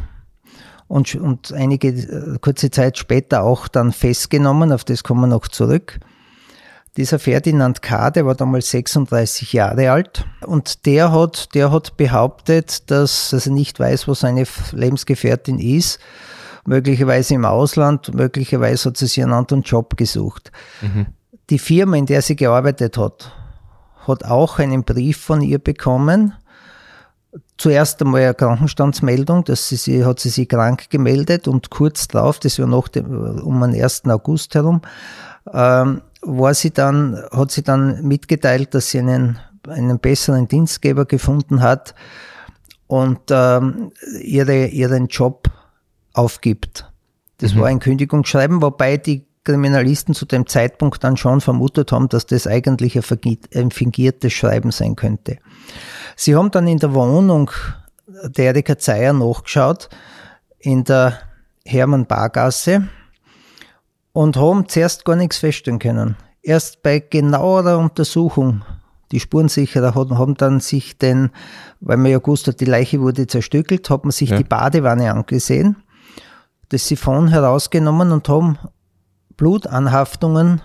und, 0.92 1.14
und 1.14 1.52
einige 1.52 1.88
äh, 1.88 2.38
kurze 2.40 2.71
Zeit 2.71 2.99
später 2.99 3.42
auch 3.42 3.66
dann 3.66 3.92
festgenommen, 3.92 4.73
auf 4.73 4.85
das 4.85 5.02
kommen 5.02 5.23
wir 5.23 5.26
noch 5.26 5.49
zurück. 5.49 5.99
Dieser 6.96 7.18
Ferdinand 7.18 7.80
K., 7.80 8.11
der 8.11 8.26
war 8.26 8.34
damals 8.34 8.70
36 8.70 9.54
Jahre 9.54 9.90
alt 9.90 10.26
und 10.44 10.84
der 10.84 11.11
hat, 11.11 11.54
der 11.54 11.72
hat 11.72 11.96
behauptet, 11.96 12.90
dass 12.90 13.32
er 13.32 13.50
nicht 13.50 13.80
weiß, 13.80 14.08
wo 14.08 14.14
seine 14.14 14.44
Lebensgefährtin 14.72 15.58
ist, 15.58 16.00
möglicherweise 16.66 17.34
im 17.34 17.46
Ausland, 17.46 18.14
möglicherweise 18.14 18.90
hat 18.90 18.99
sie 18.99 19.06
sich 19.06 19.22
einen 19.22 19.32
anderen 19.32 19.62
Job 19.62 19.96
gesucht. 19.96 20.52
Mhm. 20.82 21.06
Die 21.49 21.58
Firma, 21.58 21.96
in 21.96 22.06
der 22.06 22.20
sie 22.20 22.37
gearbeitet 22.37 22.99
hat, 22.99 23.32
hat 24.06 24.25
auch 24.25 24.58
einen 24.58 24.84
Brief 24.84 25.16
von 25.16 25.40
ihr 25.40 25.58
bekommen, 25.58 26.34
zuerst 27.56 28.02
einmal 28.02 28.22
eine 28.22 28.34
Krankenstandsmeldung, 28.34 29.44
dass 29.44 29.68
sie, 29.68 29.76
sie 29.76 30.04
hat 30.04 30.20
sie 30.20 30.28
sich 30.28 30.49
krank 30.49 30.90
gemeldet 30.90 31.49
und 31.49 31.70
kurz 31.70 32.08
darauf, 32.08 32.38
das 32.38 32.58
war 32.58 32.66
noch 32.66 32.88
dem, 32.88 33.40
um 33.40 33.61
den 33.62 33.82
1. 33.82 34.04
August 34.06 34.54
herum, 34.54 34.82
ähm, 35.52 36.02
war 36.23 36.55
sie 36.55 36.71
dann, 36.71 37.23
hat 37.33 37.50
sie 37.50 37.62
dann 37.62 38.02
mitgeteilt, 38.02 38.75
dass 38.75 38.91
sie 38.91 39.00
einen, 39.00 39.38
einen 39.69 39.99
besseren 39.99 40.49
Dienstgeber 40.49 41.05
gefunden 41.05 41.61
hat 41.61 41.95
und 42.87 43.21
ähm, 43.31 43.93
ihre, 44.21 44.67
ihren 44.67 45.09
Job 45.09 45.49
aufgibt. 46.12 46.91
Das 47.38 47.55
mhm. 47.55 47.61
war 47.61 47.67
ein 47.69 47.81
Kündigungsschreiben, 47.81 48.62
wobei 48.62 48.97
die 48.97 49.26
Kriminalisten 49.45 50.14
zu 50.14 50.25
dem 50.25 50.47
Zeitpunkt 50.47 51.02
dann 51.02 51.17
schon 51.17 51.41
vermutet 51.41 51.91
haben, 51.91 52.09
dass 52.09 52.26
das 52.26 52.47
eigentlich 52.47 52.97
ein 53.55 53.71
fingiertes 53.73 54.33
Schreiben 54.33 54.71
sein 54.71 54.95
könnte. 54.95 55.38
Sie 56.14 56.37
haben 56.37 56.52
dann 56.52 56.69
in 56.69 56.79
der 56.79 56.95
Wohnung 56.95 57.50
der 58.07 58.47
Erika 58.47 58.79
Zeyer 58.79 59.12
nachgeschaut, 59.12 59.88
in 60.61 60.85
der 60.85 61.19
Hermann-Bargasse, 61.64 62.88
und 64.12 64.37
haben 64.37 64.69
zuerst 64.69 65.04
gar 65.04 65.16
nichts 65.16 65.38
feststellen 65.38 65.78
können. 65.78 66.16
Erst 66.42 66.83
bei 66.83 66.99
genauerer 66.99 67.78
Untersuchung, 67.78 68.62
die 69.12 69.21
Spurensicherer 69.21 69.95
haben 69.95 70.35
dann 70.35 70.61
sich 70.61 70.99
den, 70.99 71.31
weil 71.81 71.97
man 71.97 72.11
ja 72.11 72.19
gewusst 72.19 72.49
hat, 72.49 72.61
die 72.61 72.64
Leiche 72.64 73.00
wurde 73.00 73.26
zerstückelt, 73.26 73.88
hat 73.90 74.04
man 74.04 74.12
sich 74.12 74.31
ja. 74.31 74.38
die 74.38 74.45
Badewanne 74.45 75.12
angesehen, 75.12 75.76
das 76.71 76.88
Siphon 76.88 77.28
herausgenommen 77.28 78.11
und 78.11 78.28
haben 78.28 78.59
Blutanhaftungen 79.37 80.62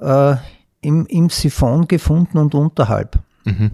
äh, 0.00 0.36
im, 0.82 1.06
im 1.06 1.30
Siphon 1.30 1.88
gefunden 1.88 2.38
und 2.38 2.54
unterhalb. 2.54 3.18
Mhm. 3.44 3.70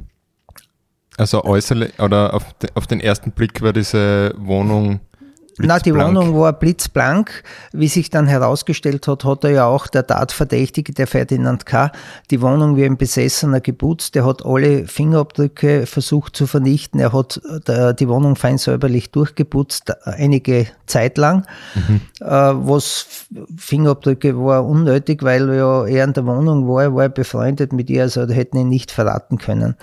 Also 1.17 1.45
äußerlich 1.45 1.99
oder 2.01 2.33
auf, 2.33 2.53
de, 2.55 2.71
auf 2.75 2.87
den 2.87 3.01
ersten 3.01 3.33
Blick 3.33 3.61
war 3.61 3.73
diese 3.73 4.35
Wohnung 4.39 5.01
na, 5.63 5.79
die 5.79 5.95
Wohnung 5.95 6.39
war 6.39 6.53
blitzblank. 6.53 7.43
Wie 7.73 7.89
sich 7.89 8.11
dann 8.11 8.27
herausgestellt 8.27 9.07
hat, 9.09 9.25
hat 9.25 9.45
er 9.45 9.51
ja 9.51 9.67
auch 9.67 9.87
der 9.87 10.07
Tatverdächtige, 10.07 10.93
der 10.93 11.07
Ferdinand 11.07 11.67
K., 11.67 11.93
die 12.31 12.41
Wohnung 12.41 12.77
wie 12.77 12.85
ein 12.85 12.97
Besessener 12.97 13.61
geputzt. 13.61 14.17
Er 14.17 14.25
hat 14.25 14.45
alle 14.45 14.87
Fingerabdrücke 14.87 15.87
versucht 15.87 16.37
zu 16.37 16.47
vernichten. 16.47 17.01
Er 17.01 17.13
hat 17.13 17.41
äh, 17.67 17.95
die 17.95 18.09
Wohnung 18.09 18.37
fein 18.37 18.59
säuberlich 18.59 19.11
durchgeputzt, 19.11 19.93
einige 20.05 20.67
Zeit 20.87 21.19
lang. 21.19 21.47
Mhm. 21.75 22.01
Äh, 22.21 22.27
was 22.27 23.27
Fingerabdrücke 23.57 24.37
war 24.37 24.65
unnötig, 24.65 25.23
weil 25.23 25.55
ja 25.55 25.87
er 25.87 26.05
in 26.05 26.13
der 26.13 26.27
Wohnung 26.27 26.69
war, 26.69 26.83
er 26.83 26.95
war 26.95 27.09
befreundet 27.09 27.73
mit 27.73 27.91
ihr, 27.91 28.03
also 28.03 28.27
hätten 28.29 28.59
ihn 28.59 28.69
nicht 28.69 28.91
verraten 28.91 29.39
können. 29.39 29.77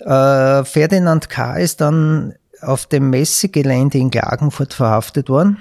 Äh, 0.00 0.64
Ferdinand 0.64 1.28
K. 1.28 1.56
ist 1.56 1.80
dann 1.80 2.34
auf 2.62 2.86
dem 2.86 3.10
Messegelände 3.10 3.98
in 3.98 4.10
Klagenfurt 4.10 4.74
verhaftet 4.74 5.28
worden. 5.28 5.58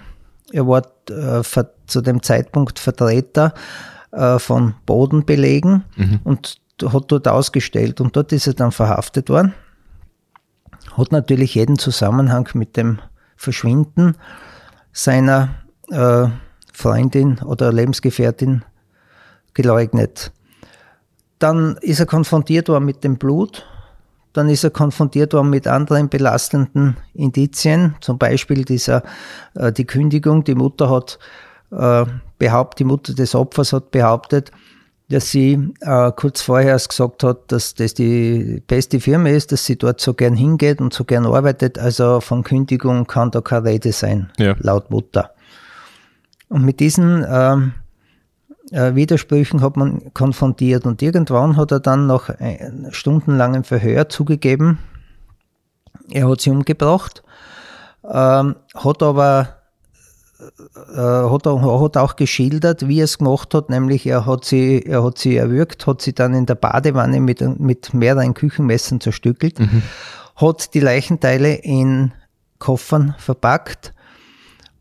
Er 0.51 0.67
war 0.67 0.83
äh, 1.09 1.43
zu 1.87 2.01
dem 2.01 2.21
Zeitpunkt 2.21 2.79
Vertreter 2.79 3.53
äh, 4.11 4.39
von 4.39 4.75
Bodenbelegen 4.85 5.83
mhm. 5.95 6.19
und 6.23 6.57
hat 6.83 7.11
dort 7.11 7.27
ausgestellt 7.27 8.01
und 8.01 8.15
dort 8.15 8.31
ist 8.31 8.47
er 8.47 8.53
dann 8.53 8.71
verhaftet 8.71 9.29
worden. 9.29 9.53
Hat 10.97 11.11
natürlich 11.11 11.55
jeden 11.55 11.77
Zusammenhang 11.77 12.49
mit 12.53 12.75
dem 12.75 12.99
Verschwinden 13.35 14.15
seiner 14.91 15.49
äh, 15.89 16.27
Freundin 16.73 17.39
oder 17.39 17.71
Lebensgefährtin 17.71 18.63
geleugnet. 19.53 20.31
Dann 21.39 21.77
ist 21.81 21.99
er 21.99 22.05
konfrontiert 22.05 22.69
worden 22.69 22.85
mit 22.85 23.03
dem 23.03 23.17
Blut 23.17 23.65
dann 24.33 24.49
ist 24.49 24.63
er 24.63 24.69
konfrontiert 24.69 25.33
worden 25.33 25.49
mit 25.49 25.67
anderen 25.67 26.09
belastenden 26.09 26.97
Indizien, 27.13 27.95
zum 28.01 28.17
Beispiel 28.17 28.63
dieser, 28.65 29.03
äh, 29.55 29.71
die 29.71 29.85
Kündigung. 29.85 30.43
Die 30.43 30.55
Mutter 30.55 30.89
hat 30.89 31.19
äh, 31.71 32.05
behauptet, 32.37 32.79
die 32.79 32.83
Mutter 32.85 33.13
des 33.13 33.35
Opfers 33.35 33.73
hat 33.73 33.91
behauptet, 33.91 34.51
dass 35.09 35.29
sie 35.29 35.73
äh, 35.81 36.11
kurz 36.15 36.41
vorher 36.41 36.77
gesagt 36.77 37.23
hat, 37.23 37.51
dass 37.51 37.73
das 37.75 37.93
die 37.93 38.63
beste 38.65 38.99
Firma 39.01 39.29
ist, 39.29 39.51
dass 39.51 39.65
sie 39.65 39.77
dort 39.77 39.99
so 39.99 40.13
gern 40.13 40.35
hingeht 40.35 40.79
und 40.79 40.93
so 40.93 41.03
gern 41.03 41.25
arbeitet. 41.25 41.77
Also 41.77 42.21
von 42.21 42.43
Kündigung 42.43 43.07
kann 43.07 43.31
da 43.31 43.41
keine 43.41 43.65
Rede 43.65 43.91
sein, 43.91 44.31
Ja. 44.37 44.55
laut 44.59 44.89
Mutter. 44.89 45.31
Und 46.47 46.63
mit 46.65 46.79
diesen 46.79 47.25
ähm, 47.29 47.73
äh, 48.71 48.95
Widersprüchen 48.95 49.61
hat 49.61 49.77
man 49.77 50.13
konfrontiert 50.13 50.85
und 50.85 51.01
irgendwann 51.01 51.57
hat 51.57 51.71
er 51.71 51.79
dann 51.79 52.07
nach 52.07 52.29
ein 52.29 52.87
stundenlangem 52.91 53.63
Verhör 53.63 54.09
zugegeben, 54.09 54.79
er 56.09 56.29
hat 56.29 56.41
sie 56.41 56.49
umgebracht, 56.49 57.23
ähm, 58.03 58.55
hat 58.75 59.03
aber 59.03 59.57
äh, 60.93 60.97
hat, 60.97 61.45
er- 61.45 61.81
hat 61.81 61.97
auch 61.97 62.15
geschildert, 62.15 62.87
wie 62.87 62.99
er 62.99 63.05
es 63.05 63.17
gemacht 63.19 63.53
hat, 63.53 63.69
nämlich 63.69 64.05
er 64.07 64.25
hat 64.25 64.43
sie, 64.45 64.81
er 64.81 65.03
hat 65.03 65.17
sie 65.19 65.35
erwürgt, 65.37 65.85
hat 65.87 66.01
sie 66.01 66.13
dann 66.13 66.33
in 66.33 66.45
der 66.47 66.55
Badewanne 66.55 67.19
mit, 67.21 67.41
mit 67.59 67.93
mehreren 67.93 68.33
Küchenmessern 68.33 68.99
zerstückelt, 68.99 69.59
hat 70.35 70.73
die 70.73 70.79
Leichenteile 70.79 71.53
in 71.55 72.13
Koffern 72.57 73.15
verpackt, 73.19 73.93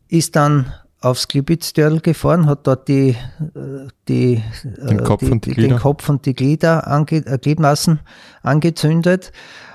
ist 0.07 0.35
dann 0.35 0.73
aufs 1.01 1.27
Klibitztörl 1.27 1.99
gefahren, 1.99 2.45
hat 2.45 2.67
dort 2.67 2.87
die, 2.87 3.09
äh, 3.09 3.87
die, 4.07 4.43
Den 4.63 4.99
äh, 4.99 5.03
Kopf 5.03 5.21
die, 5.21 5.31
und 5.31 5.45
die 5.45 5.51
Glieder. 5.51 5.75
den 5.75 5.79
Kopf 5.79 6.07
und 6.07 6.25
die 6.25 6.35
Glieder 6.35 6.87
ange, 6.87 7.25
äh, 7.25 7.37
Gliedmaßen 7.37 7.99
angezündet. 8.43 9.31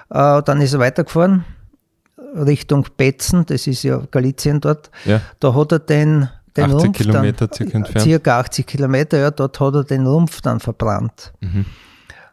Dann 0.09 0.61
ist 0.61 0.73
er 0.73 0.78
weitergefahren 0.78 1.45
Richtung 2.16 2.87
Betzen, 2.97 3.45
das 3.47 3.66
ist 3.66 3.83
ja 3.83 4.02
Galizien 4.12 4.61
dort. 4.61 4.92
Ja. 5.04 5.21
Da 5.40 5.52
hat 5.52 5.73
er 5.73 5.80
den, 5.80 6.28
den 6.56 6.64
80 6.64 6.80
Rumpf 6.80 6.97
Kilometer 6.97 7.49
dann, 7.49 7.56
circa 7.56 7.76
entfernt. 7.76 8.02
circa 8.02 8.38
80 8.38 8.66
Kilometer, 8.68 9.18
ja, 9.18 9.33
dort 9.33 9.59
hat 9.59 9.75
er 9.75 9.83
den 9.83 10.06
Rumpf 10.06 10.42
dann 10.42 10.61
verbrannt. 10.61 11.33
Mhm. 11.40 11.64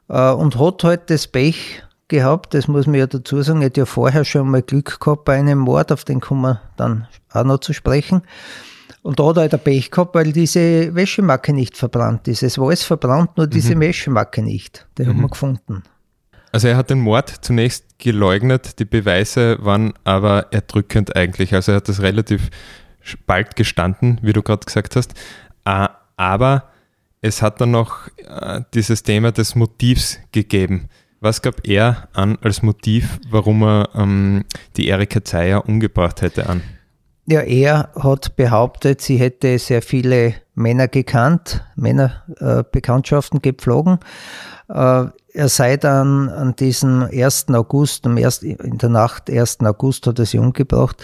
Und 0.07 0.59
hat 0.59 0.83
halt 0.83 1.09
das 1.09 1.25
Pech 1.25 1.81
gehabt, 2.09 2.53
das 2.53 2.67
muss 2.67 2.85
man 2.85 2.95
ja 2.95 3.07
dazu 3.07 3.41
sagen, 3.41 3.61
er 3.61 3.67
hat 3.67 3.77
ja 3.77 3.85
vorher 3.85 4.23
schon 4.23 4.51
mal 4.51 4.61
Glück 4.61 4.99
gehabt 4.99 5.25
bei 5.25 5.39
einem 5.39 5.57
Mord, 5.57 5.91
auf 5.91 6.03
den 6.03 6.19
kommen 6.19 6.41
wir 6.41 6.61
dann 6.77 7.07
auch 7.31 7.43
noch 7.43 7.57
zu 7.57 7.73
sprechen. 7.73 8.21
Und 9.03 9.19
da 9.19 9.25
hat 9.27 9.37
er 9.37 9.41
halt 9.51 9.63
Pech 9.63 9.91
gehabt, 9.91 10.15
weil 10.15 10.31
diese 10.31 10.95
Wäschemacke 10.95 11.53
nicht 11.53 11.77
verbrannt 11.77 12.27
ist. 12.27 12.41
Es 12.41 12.57
war 12.57 12.67
alles 12.67 12.83
verbrannt, 12.83 13.37
nur 13.37 13.45
Mhm. 13.45 13.51
diese 13.51 13.79
Wäschemacke 13.79 14.41
nicht. 14.41 14.87
Die 14.97 15.05
haben 15.05 15.21
wir 15.21 15.27
gefunden. 15.29 15.83
Also 16.51 16.67
er 16.69 16.77
hat 16.77 16.89
den 16.89 16.99
Mord 17.01 17.29
zunächst 17.41 17.99
geleugnet, 17.99 18.79
die 18.79 18.85
Beweise 18.85 19.57
waren 19.61 19.93
aber 20.03 20.47
erdrückend 20.51 21.15
eigentlich. 21.15 21.53
Also 21.53 21.73
er 21.73 21.77
hat 21.77 21.89
das 21.89 22.01
relativ 22.01 22.49
bald 23.25 23.55
gestanden, 23.55 24.19
wie 24.21 24.33
du 24.33 24.41
gerade 24.41 24.65
gesagt 24.65 24.95
hast. 24.95 25.13
Aber 25.65 26.69
es 27.21 27.41
hat 27.41 27.59
dann 27.59 27.71
noch 27.71 28.07
äh, 28.17 28.61
dieses 28.73 29.03
Thema 29.03 29.31
des 29.31 29.55
Motivs 29.55 30.19
gegeben. 30.31 30.87
Was 31.19 31.41
gab 31.41 31.65
er 31.67 32.09
an 32.13 32.37
als 32.41 32.61
Motiv, 32.61 33.19
warum 33.29 33.63
er 33.63 33.89
ähm, 33.95 34.43
die 34.77 34.87
Erika 34.89 35.23
Zeyer 35.23 35.67
umgebracht 35.67 36.21
hätte 36.21 36.47
an? 36.49 36.61
Ja, 37.25 37.39
er 37.39 37.89
hat 37.97 38.35
behauptet, 38.35 38.99
sie 38.99 39.15
hätte 39.15 39.57
sehr 39.57 39.81
viele 39.81 40.35
Männer 40.55 40.89
gekannt, 40.89 41.63
Männerbekanntschaften 41.75 43.41
gepflogen. 43.41 43.99
Äh, 44.67 45.05
er 45.33 45.49
sei 45.49 45.77
dann 45.77 46.27
an 46.29 46.55
diesem 46.57 47.01
1. 47.01 47.47
August, 47.53 48.05
am 48.05 48.17
1., 48.17 48.43
in 48.43 48.77
der 48.77 48.89
Nacht 48.89 49.29
1. 49.29 49.61
August 49.61 50.05
hat 50.05 50.19
er 50.19 50.25
sie 50.25 50.37
umgebracht, 50.37 51.01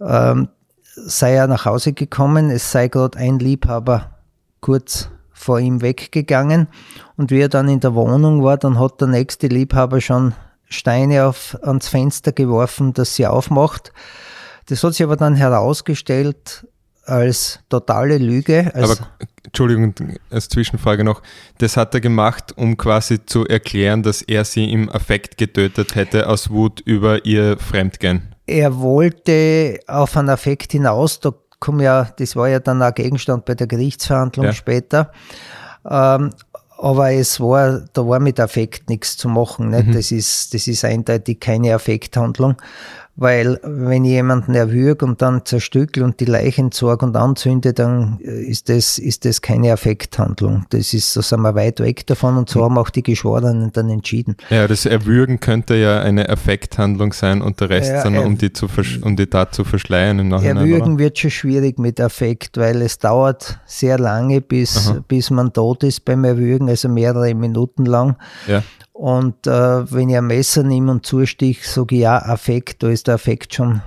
ähm, 0.00 0.48
sei 0.94 1.34
er 1.34 1.46
nach 1.46 1.66
Hause 1.66 1.92
gekommen, 1.92 2.50
es 2.50 2.72
sei 2.72 2.88
gerade 2.88 3.18
ein 3.18 3.38
Liebhaber 3.38 4.18
kurz 4.62 5.10
vor 5.30 5.60
ihm 5.60 5.82
weggegangen 5.82 6.68
und 7.16 7.30
wie 7.30 7.40
er 7.40 7.48
dann 7.50 7.68
in 7.68 7.80
der 7.80 7.94
Wohnung 7.94 8.42
war, 8.42 8.56
dann 8.56 8.78
hat 8.78 9.00
der 9.00 9.08
nächste 9.08 9.46
Liebhaber 9.46 10.00
schon 10.00 10.34
Steine 10.64 11.26
auf, 11.26 11.58
ans 11.62 11.88
Fenster 11.88 12.32
geworfen, 12.32 12.92
dass 12.92 13.14
sie 13.14 13.26
aufmacht. 13.26 13.92
Das 14.70 14.82
hat 14.84 14.94
sich 14.94 15.02
aber 15.02 15.16
dann 15.16 15.34
herausgestellt 15.34 16.66
als 17.04 17.58
totale 17.68 18.18
Lüge. 18.18 18.70
Als, 18.74 19.00
Aber 19.00 19.08
Entschuldigung, 19.44 19.94
als 20.30 20.48
Zwischenfrage 20.48 21.02
noch, 21.02 21.22
das 21.58 21.76
hat 21.76 21.92
er 21.94 22.00
gemacht, 22.00 22.52
um 22.56 22.76
quasi 22.76 23.24
zu 23.26 23.46
erklären, 23.46 24.02
dass 24.02 24.22
er 24.22 24.44
sie 24.44 24.70
im 24.70 24.88
Affekt 24.88 25.36
getötet 25.36 25.94
hätte 25.96 26.28
aus 26.28 26.50
Wut 26.50 26.80
über 26.80 27.24
ihr 27.24 27.58
Fremdgehen. 27.58 28.34
er 28.46 28.78
wollte 28.78 29.78
auf 29.86 30.16
einen 30.16 30.28
Affekt 30.30 30.72
hinaus, 30.72 31.20
da 31.20 31.32
kommen 31.58 31.80
ja, 31.80 32.08
das 32.18 32.36
war 32.36 32.48
ja 32.48 32.58
dann 32.60 32.82
auch 32.82 32.94
Gegenstand 32.94 33.44
bei 33.44 33.54
der 33.54 33.66
Gerichtsverhandlung 33.66 34.46
Ja. 34.46 34.52
später. 34.52 35.12
Ähm, 35.88 36.30
aber 36.78 37.12
es 37.12 37.38
war, 37.40 37.82
da 37.92 38.06
war 38.08 38.20
mit 38.20 38.40
Affekt 38.40 38.88
nichts 38.88 39.16
zu 39.18 39.28
machen. 39.28 39.68
Nicht? 39.70 39.94
Das, 39.94 40.10
ist, 40.10 40.54
das 40.54 40.66
ist 40.66 40.84
eindeutig 40.84 41.38
keine 41.38 41.74
Affekthandlung. 41.74 42.56
Weil 43.20 43.60
wenn 43.62 44.06
ich 44.06 44.12
jemanden 44.12 44.54
erwürge 44.54 45.04
und 45.04 45.20
dann 45.20 45.44
zerstückel 45.44 46.02
und 46.04 46.20
die 46.20 46.24
Leiche 46.24 46.62
entsorge 46.62 47.04
und 47.04 47.14
anzünde, 47.16 47.74
dann 47.74 48.18
äh, 48.24 48.44
ist 48.44 48.70
das, 48.70 48.98
ist 48.98 49.26
das 49.26 49.42
keine 49.42 49.72
Affekthandlung. 49.74 50.64
Das 50.70 50.94
ist, 50.94 51.14
da 51.18 51.20
sind 51.20 51.42
wir 51.42 51.54
weit 51.54 51.80
weg 51.80 52.06
davon 52.06 52.38
und 52.38 52.48
so 52.48 52.64
haben 52.64 52.78
auch 52.78 52.88
die 52.88 53.02
Geschworenen 53.02 53.72
dann 53.72 53.90
entschieden. 53.90 54.38
Ja, 54.48 54.66
das 54.66 54.86
Erwürgen 54.86 55.38
könnte 55.38 55.74
ja 55.76 56.00
eine 56.00 56.30
Affekthandlung 56.30 57.12
sein 57.12 57.42
und 57.42 57.60
der 57.60 57.68
Rest 57.68 57.90
Ja, 57.90 58.10
er- 58.10 58.24
um 58.24 58.38
die, 58.38 58.54
zu 58.54 58.66
um 59.02 59.16
die 59.16 59.26
Tat 59.26 59.54
zu 59.54 59.64
verschleiern 59.64 60.18
im 60.18 60.28
Nachhinein. 60.28 60.56
Erwürgen 60.56 60.92
oder? 60.94 60.98
wird 61.00 61.18
schon 61.18 61.30
schwierig 61.30 61.78
mit 61.78 62.00
Affekt, 62.00 62.56
weil 62.56 62.80
es 62.80 62.98
dauert 62.98 63.60
sehr 63.66 63.98
lange, 63.98 64.40
bis, 64.40 64.88
Aha. 64.88 65.04
bis 65.06 65.28
man 65.28 65.52
tot 65.52 65.84
ist 65.84 66.06
beim 66.06 66.24
Erwürgen, 66.24 66.70
also 66.70 66.88
mehrere 66.88 67.34
Minuten 67.34 67.84
lang. 67.84 68.16
Ja. 68.46 68.62
Und 69.00 69.46
äh, 69.46 69.90
wenn 69.90 70.10
ich 70.10 70.16
ein 70.18 70.26
Messer 70.26 70.62
nehme 70.62 70.92
und 70.92 71.06
zustich, 71.06 71.66
sage 71.66 71.94
ich 71.94 72.00
ja, 72.02 72.18
Affekt, 72.18 72.82
da 72.82 72.90
ist 72.90 73.06
der 73.06 73.14
Affekt 73.14 73.54
schon 73.54 73.80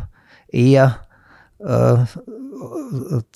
eher 0.47 1.01
äh, 1.59 1.97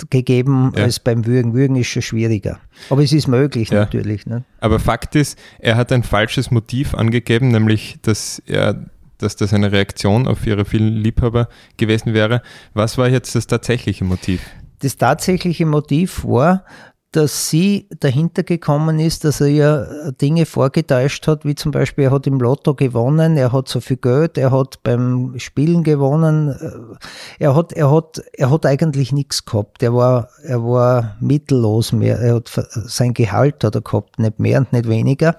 gegeben 0.09 0.73
Ja. 0.75 0.85
als 0.85 0.99
beim 0.99 1.27
Würgen. 1.27 1.53
Würgen 1.53 1.75
ist 1.75 1.87
schon 1.89 2.01
schwieriger. 2.01 2.57
Aber 2.89 3.03
es 3.03 3.13
ist 3.13 3.27
möglich 3.27 3.69
Ja. 3.69 3.81
natürlich. 3.81 4.25
Ne? 4.25 4.43
Aber 4.59 4.79
Fakt 4.79 5.13
ist, 5.15 5.37
er 5.59 5.75
hat 5.75 5.91
ein 5.91 6.01
falsches 6.01 6.49
Motiv 6.49 6.95
angegeben, 6.95 7.49
nämlich, 7.49 7.97
dass 8.01 8.41
er 8.47 8.85
dass 9.19 9.35
das 9.35 9.51
eine 9.53 9.71
Reaktion 9.71 10.27
auf 10.27 10.45
ihre 10.45 10.63
vielen 10.65 10.93
Liebhaber 10.93 11.47
gewesen 11.77 12.13
wäre. 12.13 12.41
Was 12.75 12.97
war 12.99 13.07
jetzt 13.09 13.33
das 13.35 13.45
tatsächliche 13.47 14.03
Motiv? 14.03 14.41
Das 14.79 14.95
tatsächliche 14.97 15.65
Motiv 15.65 16.23
war, 16.23 16.63
dass 17.11 17.49
sie 17.49 17.87
dahinter 17.99 18.43
gekommen 18.43 18.99
ist, 18.99 19.23
dass 19.23 19.39
er 19.41 19.47
ihr 19.47 20.13
Dinge 20.21 20.45
vorgetäuscht 20.45 21.25
hat, 21.27 21.45
wie 21.45 21.55
zum 21.55 21.71
Beispiel, 21.71 22.05
er 22.05 22.11
hat 22.11 22.27
im 22.27 22.39
Lotto 22.39 22.75
gewonnen, 22.75 23.37
er 23.37 23.53
hat 23.53 23.69
so 23.69 23.79
viel 23.79 23.97
Geld, 23.97 24.37
er 24.37 24.51
hat 24.51 24.83
beim 24.83 25.33
Spielen 25.37 25.83
gewonnen, 25.83 26.49
äh, 26.49 26.97
er 27.39 27.55
hat, 27.55 27.71
er 27.73 27.91
hat, 27.91 28.21
er 28.33 28.51
hat 28.51 28.65
eigentlich 28.65 29.11
nichts 29.13 29.45
gehabt. 29.45 29.81
Er 29.81 29.93
war, 29.93 30.29
er 30.43 30.61
war 30.63 31.15
mittellos 31.19 31.91
mehr. 31.93 32.19
Er 32.19 32.35
hat 32.35 32.51
sein 32.71 33.13
Gehalt 33.13 33.63
hat 33.63 33.75
er 33.75 33.81
gehabt, 33.81 34.19
nicht 34.19 34.39
mehr 34.39 34.59
und 34.59 34.73
nicht 34.73 34.87
weniger. 34.87 35.37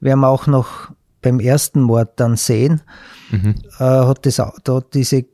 Wir 0.00 0.12
haben 0.12 0.24
auch 0.24 0.46
noch 0.46 0.90
beim 1.22 1.40
ersten 1.40 1.80
Mord 1.80 2.10
dann 2.16 2.36
sehen, 2.36 2.82
Mhm. 3.30 3.56
äh, 3.78 3.84
hat, 3.84 4.24
das, 4.24 4.36
da 4.36 4.74
hat 4.74 4.94
diese 4.94 5.18
äh, 5.18 5.26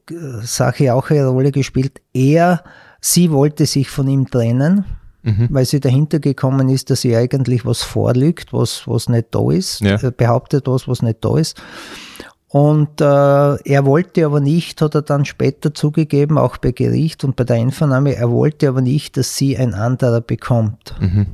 Sache 0.42 0.94
auch 0.94 1.10
eine 1.10 1.26
Rolle 1.26 1.52
gespielt. 1.52 2.00
Er, 2.12 2.64
sie 3.00 3.30
wollte 3.30 3.66
sich 3.66 3.88
von 3.88 4.08
ihm 4.08 4.28
trennen, 4.28 4.84
Mhm. 5.24 5.48
weil 5.50 5.64
sie 5.64 5.80
dahinter 5.80 6.20
gekommen 6.20 6.68
ist, 6.68 6.90
dass 6.90 7.00
sie 7.00 7.16
eigentlich 7.16 7.64
was 7.64 7.82
vorlügt, 7.82 8.52
was, 8.52 8.86
was 8.86 9.08
nicht 9.08 9.28
da 9.30 9.50
ist, 9.50 9.80
Ja. 9.80 9.96
Er 9.96 10.10
behauptet 10.10 10.66
was, 10.66 10.86
was 10.86 11.00
nicht 11.00 11.24
da 11.24 11.38
ist. 11.38 11.60
Und 12.48 13.00
äh, 13.00 13.04
er 13.04 13.84
wollte 13.84 14.24
aber 14.24 14.38
nicht, 14.38 14.80
hat 14.80 14.94
er 14.94 15.02
dann 15.02 15.24
später 15.24 15.74
zugegeben, 15.74 16.38
auch 16.38 16.56
bei 16.58 16.70
Gericht 16.70 17.24
und 17.24 17.34
bei 17.34 17.42
der 17.42 17.56
Einvernahme, 17.56 18.14
er 18.14 18.30
wollte 18.30 18.68
aber 18.68 18.80
nicht, 18.80 19.16
dass 19.16 19.36
sie 19.36 19.56
ein 19.58 19.74
anderer 19.74 20.20
bekommt. 20.20 20.94
Mhm. 21.00 21.26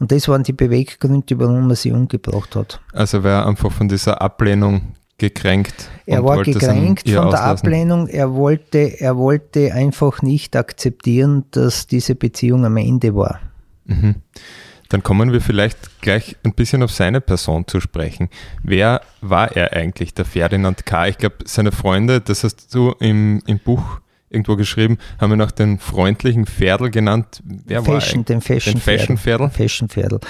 Und 0.00 0.10
das 0.10 0.26
waren 0.26 0.42
die 0.42 0.52
Beweggründe, 0.52 1.38
warum 1.38 1.70
er 1.70 1.76
sie 1.76 1.92
umgebracht 1.92 2.56
hat. 2.56 2.80
Also 2.92 3.22
war 3.22 3.42
er 3.42 3.46
einfach 3.46 3.70
von 3.70 3.86
dieser 3.88 4.20
Ablehnung 4.20 4.94
gekränkt. 5.18 5.90
Er 6.06 6.24
war 6.24 6.42
gekränkt 6.42 7.08
von 7.08 7.12
der 7.12 7.24
auslassen. 7.26 7.66
Ablehnung. 7.66 8.08
Er 8.08 8.34
wollte, 8.34 9.00
er 9.00 9.16
wollte 9.16 9.72
einfach 9.72 10.22
nicht 10.22 10.56
akzeptieren, 10.56 11.44
dass 11.50 11.86
diese 11.86 12.14
Beziehung 12.14 12.64
am 12.64 12.76
Ende 12.76 13.14
war. 13.14 13.40
Mhm. 13.84 14.16
Dann 14.88 15.02
kommen 15.02 15.32
wir 15.32 15.40
vielleicht 15.40 16.02
gleich 16.02 16.36
ein 16.44 16.52
bisschen 16.52 16.82
auf 16.82 16.90
seine 16.90 17.20
Person 17.20 17.66
zu 17.66 17.80
sprechen. 17.80 18.28
Wer 18.62 19.00
war 19.20 19.56
er 19.56 19.72
eigentlich, 19.72 20.14
der 20.14 20.24
Ferdinand 20.24 20.84
K.? 20.84 21.08
Ich 21.08 21.18
glaube, 21.18 21.36
seine 21.46 21.72
Freunde, 21.72 22.20
das 22.20 22.44
hast 22.44 22.74
du 22.74 22.94
im, 23.00 23.42
im 23.46 23.58
Buch 23.58 24.00
irgendwo 24.28 24.56
geschrieben, 24.56 24.98
haben 25.18 25.32
ihn 25.32 25.38
nach 25.38 25.52
den 25.52 25.78
freundlichen 25.78 26.46
Pferdl 26.46 26.90
genannt. 26.90 27.42
Wer 27.44 27.86
war 27.86 28.00
Fashion, 28.00 28.20
er? 28.20 28.24
den 28.24 28.40
Fashion, 28.40 28.74
Den 28.74 28.80
Fashion? 28.80 29.50
Fashion 29.50 29.88
Pferdl. 29.88 30.20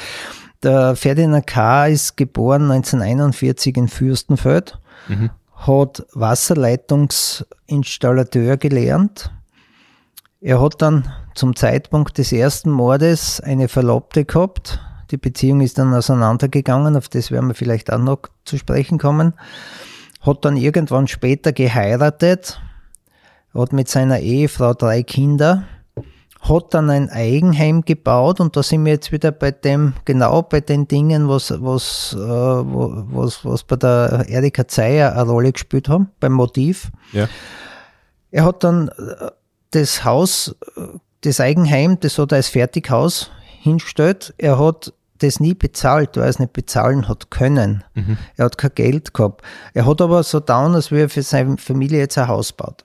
Der 0.65 0.97
Ferdinand 0.97 1.47
K. 1.47 1.87
ist 1.89 2.17
geboren 2.17 2.71
1941 2.71 3.77
in 3.77 3.89
Fürstenfeld, 3.89 4.79
Mhm. 5.09 5.29
hat 5.57 6.07
Wasserleitungsinstallateur 6.15 8.57
gelernt. 8.57 9.31
Er 10.41 10.61
hat 10.63 10.81
dann 10.83 11.13
zum 11.35 11.57
Zeitpunkt 11.57 12.17
des 12.19 12.31
ersten 12.33 12.71
Mordes 12.71 13.41
eine 13.41 13.67
Verlobte 13.69 14.25
gehabt, 14.25 14.81
Die 15.11 15.19
Beziehung 15.19 15.61
ist 15.61 15.77
dann 15.77 15.93
auseinandergegangen, 15.95 16.97
auf 16.97 17.09
das 17.11 17.31
werden 17.31 17.49
wir 17.49 17.55
vielleicht 17.55 17.93
auch 17.93 17.99
noch 17.99 18.21
zu 18.47 18.57
sprechen 18.57 18.97
kommen. 18.99 19.35
Hat 20.23 20.47
dann 20.47 20.57
irgendwann 20.57 21.09
später 21.09 21.53
geheiratet, 21.53 22.59
hat 23.53 23.75
mit 23.75 23.89
seiner 23.89 24.21
Ehefrau 24.21 24.73
drei 24.73 25.03
Kinder, 25.03 25.65
hat 26.49 26.75
dann 26.75 26.91
ein 26.91 27.09
Eigenheim 27.11 27.83
gebaut 27.83 28.41
und 28.41 28.57
da 28.57 28.63
sind 28.63 28.85
wir 28.85 28.93
jetzt 28.93 29.13
wieder 29.13 29.33
bei 29.33 29.51
dem, 29.51 29.95
genau 30.05 30.43
bei 30.43 30.61
den 30.61 30.87
Dingen, 30.87 31.29
was, 31.29 31.51
was, 31.51 32.15
äh, 32.19 32.19
was, 32.19 33.45
was 33.45 33.65
bei 33.65 33.77
der 33.77 34.27
Erika 34.29 34.69
Zeyer 34.69 35.13
eine 35.13 35.31
Rolle 35.31 35.53
gespielt 35.53 35.89
haben, 35.89 36.11
beim 36.21 36.33
Motiv. 36.33 36.91
Ja. 37.13 37.29
Er 38.31 38.45
hat 38.45 38.63
dann 38.63 38.89
äh, 38.89 39.31
das 39.71 40.05
Haus, 40.05 40.55
das 41.23 41.41
Eigenheim, 41.41 41.99
das 42.01 42.19
hat 42.19 42.33
er 42.33 42.37
als 42.37 42.49
Fertighaus 42.49 43.31
hingestellt. 43.63 44.35
Er 44.37 44.59
hat 44.59 44.93
das 45.19 45.41
nie 45.41 45.55
bezahlt, 45.55 46.17
weil 46.17 46.25
er 46.25 46.29
es 46.29 46.39
nicht 46.39 46.53
bezahlen 46.53 47.09
hat 47.09 47.31
können. 47.31 47.85
Mhm. 47.95 48.19
Er 48.37 48.47
hat 48.47 48.59
kein 48.59 48.75
Geld 48.75 49.15
gehabt. 49.15 49.43
Er 49.73 49.87
hat 49.87 50.01
aber 50.01 50.23
so 50.23 50.41
down, 50.41 50.75
als 50.75 50.91
wäre 50.91 51.05
er 51.05 51.09
für 51.09 51.23
seine 51.23 51.57
Familie 51.57 52.01
jetzt 52.01 52.19
ein 52.19 52.29
Haus 52.29 52.53
baut. 52.53 52.85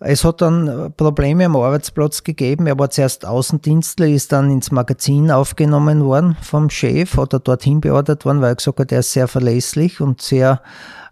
Es 0.00 0.24
hat 0.24 0.42
dann 0.42 0.92
Probleme 0.96 1.46
am 1.46 1.56
Arbeitsplatz 1.56 2.22
gegeben. 2.22 2.68
Er 2.68 2.78
war 2.78 2.88
zuerst 2.90 3.26
Außendienstler, 3.26 4.06
ist 4.06 4.30
dann 4.30 4.48
ins 4.50 4.70
Magazin 4.70 5.32
aufgenommen 5.32 6.04
worden 6.04 6.36
vom 6.40 6.70
Chef 6.70 7.18
oder 7.18 7.40
dorthin 7.40 7.80
beordert 7.80 8.24
worden, 8.24 8.40
weil 8.40 8.52
er 8.52 8.56
gesagt 8.56 8.78
hat, 8.78 8.92
er 8.92 9.00
ist 9.00 9.12
sehr 9.12 9.26
verlässlich 9.26 10.00
und 10.00 10.22
sehr, 10.22 10.62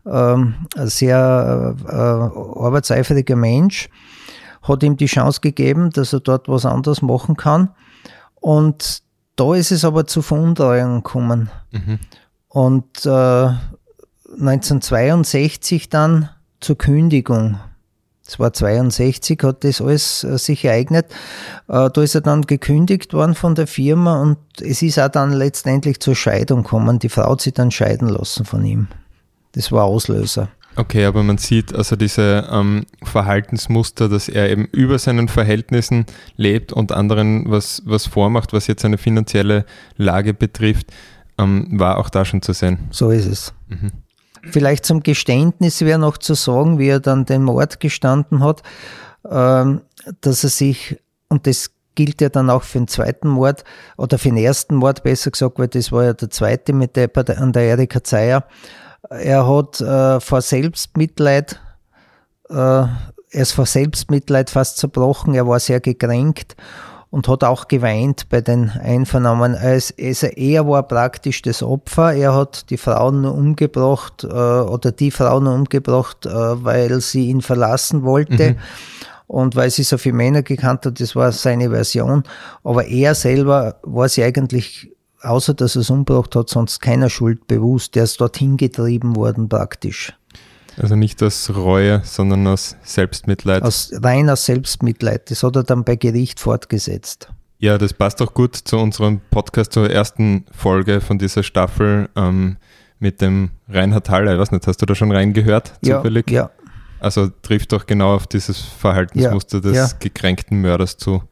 ähm, 0.07 0.55
sehr 0.77 1.75
äh, 1.88 1.92
arbeitseifriger 1.92 3.35
Mensch. 3.35 3.90
Hat 4.62 4.85
ihm 4.85 4.96
die 4.96 5.07
Chance 5.07 5.40
gegeben, 5.40 5.90
dass 5.90 6.12
er 6.12 6.20
dort 6.20 6.49
was 6.49 6.64
anderes 6.64 7.03
machen 7.03 7.37
kann. 7.37 7.70
Und 8.37 9.03
da 9.35 9.53
ist 9.55 9.72
es 9.72 9.85
aber 9.85 10.07
zu 10.07 10.22
Veruntreuungen 10.22 11.03
gekommen. 11.03 11.51
Mhm. 11.72 11.99
Und 12.49 13.05
äh, 13.05 13.09
1962 13.09 15.88
dann 15.88 16.29
zur 16.61 16.79
Kündigung. 16.79 17.59
Das 18.26 18.40
war 18.40 18.52
62, 18.52 19.40
hat 19.44 19.62
das 19.62 19.80
alles 19.80 20.24
äh, 20.24 20.36
sich 20.36 20.64
ereignet. 20.64 21.06
Äh, 21.68 21.90
da 21.90 22.02
ist 22.02 22.14
er 22.14 22.20
dann 22.20 22.42
gekündigt 22.42 23.14
worden 23.14 23.34
von 23.34 23.54
der 23.54 23.66
Firma 23.66 24.20
und 24.20 24.38
es 24.60 24.82
ist 24.82 24.98
auch 24.98 25.08
dann 25.08 25.32
letztendlich 25.32 26.00
zur 26.00 26.16
Scheidung 26.16 26.64
gekommen. 26.64 26.98
Die 26.98 27.08
Frau 27.08 27.30
hat 27.30 27.40
sich 27.40 27.54
dann 27.54 27.70
scheiden 27.70 28.08
lassen 28.08 28.44
von 28.44 28.64
ihm. 28.64 28.88
Das 29.52 29.70
war 29.70 29.84
Auslöser. 29.84 30.48
Okay, 30.74 31.06
aber 31.06 31.22
man 31.22 31.38
sieht 31.38 31.74
also 31.74 31.96
diese 31.96 32.48
ähm, 32.50 32.84
Verhaltensmuster, 33.02 34.10
dass 34.10 34.28
er 34.28 34.50
eben 34.50 34.66
über 34.66 34.98
seinen 34.98 35.28
Verhältnissen 35.28 36.04
lebt 36.36 36.72
und 36.72 36.92
anderen 36.92 37.50
was, 37.50 37.82
was 37.86 38.06
vormacht, 38.06 38.52
was 38.52 38.66
jetzt 38.66 38.82
seine 38.82 38.98
finanzielle 38.98 39.64
Lage 39.96 40.34
betrifft, 40.34 40.92
ähm, 41.38 41.68
war 41.80 41.96
auch 41.96 42.10
da 42.10 42.26
schon 42.26 42.42
zu 42.42 42.52
sehen. 42.52 42.80
So 42.90 43.10
ist 43.10 43.26
es. 43.26 43.54
Mhm. 43.68 43.92
Vielleicht 44.50 44.85
zum 44.85 45.02
Geständnis 45.02 45.80
wäre 45.80 45.98
noch 45.98 46.18
zu 46.18 46.35
sagen, 46.35 46.78
wie 46.78 46.88
er 46.88 47.00
dann 47.00 47.24
den 47.24 47.42
Mord 47.42 47.80
gestanden 47.80 48.42
hat, 48.42 48.62
ähm, 49.28 49.82
dass 50.20 50.44
er 50.44 50.50
sich, 50.50 51.00
und 51.28 51.46
das 51.46 51.70
gilt 51.94 52.20
ja 52.20 52.28
dann 52.28 52.50
auch 52.50 52.62
für 52.62 52.78
den 52.78 52.88
zweiten 52.88 53.28
Mord 53.28 53.64
oder 53.96 54.18
für 54.18 54.28
den 54.28 54.37
ersten 54.37 54.76
Mord 54.76 55.02
besser 55.02 55.30
gesagt, 55.30 55.59
weil 55.59 55.68
das 55.68 55.90
war 55.90 56.04
ja 56.04 56.12
der 56.12 56.30
zweite 56.30 56.72
mit 56.72 56.96
der, 56.96 57.11
an 57.38 57.52
der 57.52 57.62
Erika 57.62 58.04
Zeyer, 58.04 58.44
er 59.09 59.48
hat 59.48 59.80
äh, 59.80 60.20
vor 60.20 60.42
Selbstmitleid, 60.42 61.61
äh, 62.50 62.54
er 62.54 62.90
ist 63.30 63.52
vor 63.52 63.66
Selbstmitleid 63.66 64.50
fast 64.50 64.78
zerbrochen, 64.78 65.35
er 65.35 65.46
war 65.46 65.61
sehr 65.61 65.80
gekränkt 65.80 66.56
und 67.16 67.29
hat 67.29 67.44
auch 67.44 67.66
geweint 67.66 68.29
bei 68.29 68.42
den 68.42 68.68
Einvernahmen. 68.68 69.55
Also, 69.55 69.94
er 70.26 70.68
war 70.68 70.83
praktisch 70.83 71.40
das 71.40 71.62
Opfer. 71.62 72.12
Er 72.12 72.35
hat 72.35 72.68
die 72.68 72.76
Frauen 72.76 73.22
nur 73.22 73.33
umgebracht 73.35 74.22
äh, 74.22 74.26
oder 74.26 74.92
die 74.92 75.11
Frau 75.11 75.40
nur 75.40 75.55
umgebracht, 75.55 76.26
äh, 76.26 76.29
weil 76.31 77.00
sie 77.00 77.31
ihn 77.31 77.40
verlassen 77.40 78.02
wollte. 78.02 78.50
Mhm. 78.50 78.57
Und 79.29 79.57
weil 79.57 79.70
sie 79.70 79.83
so 79.83 79.96
viele 79.96 80.14
Männer 80.14 80.42
gekannt 80.42 80.85
hat, 80.85 81.00
das 81.00 81.16
war 81.16 81.33
seine 81.33 81.70
Version. 81.70 82.24
Aber 82.62 82.87
er 82.87 83.14
selber 83.14 83.76
war 83.83 84.11
sie 84.11 84.22
eigentlich 84.22 84.90
außer 85.22 85.55
dass 85.55 85.74
er 85.74 85.81
es 85.81 85.90
umgebracht 85.90 86.37
hat, 86.37 86.50
sonst 86.50 86.81
keiner 86.81 87.09
Schuld 87.09 87.46
bewusst. 87.46 87.94
Der 87.94 88.05
ist 88.05 88.20
dorthin 88.20 88.59
getrieben 88.59 89.16
worden 89.16 89.48
praktisch. 89.48 90.12
Also 90.78 90.94
nicht 90.94 91.22
aus 91.22 91.50
Reue, 91.54 92.02
sondern 92.04 92.46
aus 92.46 92.76
Selbstmitleid. 92.82 93.62
Aus 93.62 93.90
reiner 93.94 94.36
Selbstmitleid. 94.36 95.30
Das 95.30 95.42
hat 95.42 95.56
er 95.56 95.62
dann 95.62 95.84
bei 95.84 95.96
Gericht 95.96 96.38
fortgesetzt. 96.40 97.28
Ja, 97.58 97.78
das 97.78 97.94
passt 97.94 98.20
auch 98.20 98.34
gut 98.34 98.54
zu 98.54 98.76
unserem 98.76 99.20
Podcast, 99.30 99.72
zur 99.72 99.90
ersten 99.90 100.44
Folge 100.52 101.00
von 101.00 101.18
dieser 101.18 101.42
Staffel 101.42 102.10
ähm, 102.14 102.58
mit 102.98 103.22
dem 103.22 103.50
Reinhard 103.68 104.10
Haller. 104.10 104.34
Ich 104.34 104.38
weiß 104.38 104.50
nicht, 104.52 104.66
hast 104.66 104.82
du 104.82 104.86
da 104.86 104.94
schon 104.94 105.10
reingehört? 105.10 105.72
Zufällig? 105.82 106.30
Ja, 106.30 106.42
ja. 106.42 106.50
Also 107.00 107.28
trifft 107.42 107.72
doch 107.72 107.86
genau 107.86 108.14
auf 108.14 108.26
dieses 108.26 108.60
Verhaltensmuster 108.60 109.58
ja, 109.58 109.62
des 109.62 109.76
ja. 109.76 109.88
gekränkten 109.98 110.60
Mörders 110.60 110.98
zu. 110.98 111.22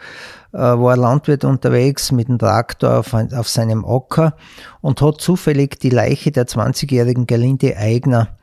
äh, 0.52 0.58
war 0.58 0.92
ein 0.92 1.00
Landwirt 1.00 1.44
unterwegs 1.44 2.12
mit 2.12 2.28
dem 2.28 2.38
Traktor 2.38 2.98
auf, 2.98 3.14
auf 3.14 3.48
seinem 3.48 3.86
Acker 3.86 4.36
und 4.82 5.00
hat 5.00 5.22
zufällig 5.22 5.80
die 5.80 5.88
Leiche 5.88 6.30
der 6.30 6.46
20-jährigen 6.46 7.26
Gerlinde 7.26 7.78
Eigner 7.78 8.36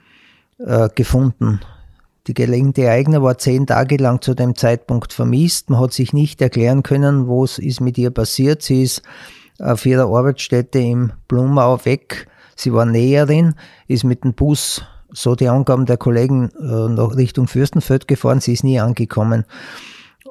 äh, 0.58 0.90
gefunden. 0.96 1.60
Die 2.28 2.34
gelenkte 2.34 2.90
Eigner 2.90 3.22
war 3.22 3.38
zehn 3.38 3.68
Tage 3.68 3.98
lang 3.98 4.22
zu 4.22 4.34
dem 4.34 4.56
Zeitpunkt 4.56 5.14
vermisst. 5.14 5.70
Man 5.70 5.80
hat 5.80 5.94
sich 5.94 6.12
nicht 6.12 6.42
erklären 6.42 6.82
können, 6.82 7.28
was 7.28 7.60
ist 7.60 7.82
mit 7.82 7.98
ihr 7.98 8.10
passiert. 8.10 8.64
Sie 8.64 8.82
ist 8.82 9.04
auf 9.60 9.86
ihrer 9.86 10.08
Arbeitsstätte 10.08 10.80
im 10.80 11.12
Blumau 11.28 11.86
weg. 11.86 12.28
Sie 12.56 12.74
war 12.74 12.86
Näherin, 12.86 13.54
ist 13.88 14.06
mit 14.06 14.24
dem 14.24 14.34
Bus, 14.34 14.84
so 15.12 15.36
die 15.36 15.50
Angaben 15.50 15.86
der 15.86 15.98
Kollegen, 15.98 16.50
äh, 16.60 16.90
nach 16.90 17.16
Richtung 17.16 17.48
Fürstenfeld 17.48 18.08
gefahren. 18.08 18.40
Sie 18.40 18.54
ist 18.54 18.64
nie 18.64 18.80
angekommen. 18.80 19.46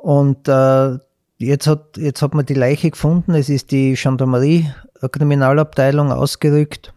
Und 0.02 0.48
äh, 0.48 0.98
jetzt, 1.38 1.66
hat, 1.68 1.96
jetzt 1.96 2.22
hat 2.22 2.35
man 2.35 2.44
die 2.44 2.54
Leiche 2.54 2.90
gefunden. 2.90 3.35
Es 3.35 3.48
ist 3.48 3.70
die 3.70 3.94
Gendarmerie 3.94 4.68
Kriminalabteilung 5.12 6.11
ausgerückt 6.11 6.92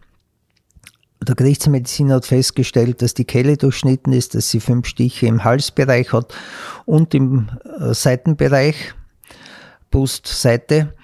der 1.20 1.34
Gerichtsmediziner 1.34 2.16
hat 2.16 2.26
festgestellt, 2.26 3.02
dass 3.02 3.14
die 3.14 3.24
Kelle 3.24 3.56
durchschnitten 3.56 4.12
ist, 4.12 4.34
dass 4.34 4.50
sie 4.50 4.60
fünf 4.60 4.86
Stiche 4.86 5.26
im 5.26 5.44
Halsbereich 5.44 6.12
hat 6.12 6.34
und 6.86 7.14
im 7.14 7.48
äh, 7.80 7.92
Seitenbereich, 7.92 8.94
Brustseite. 9.90 10.94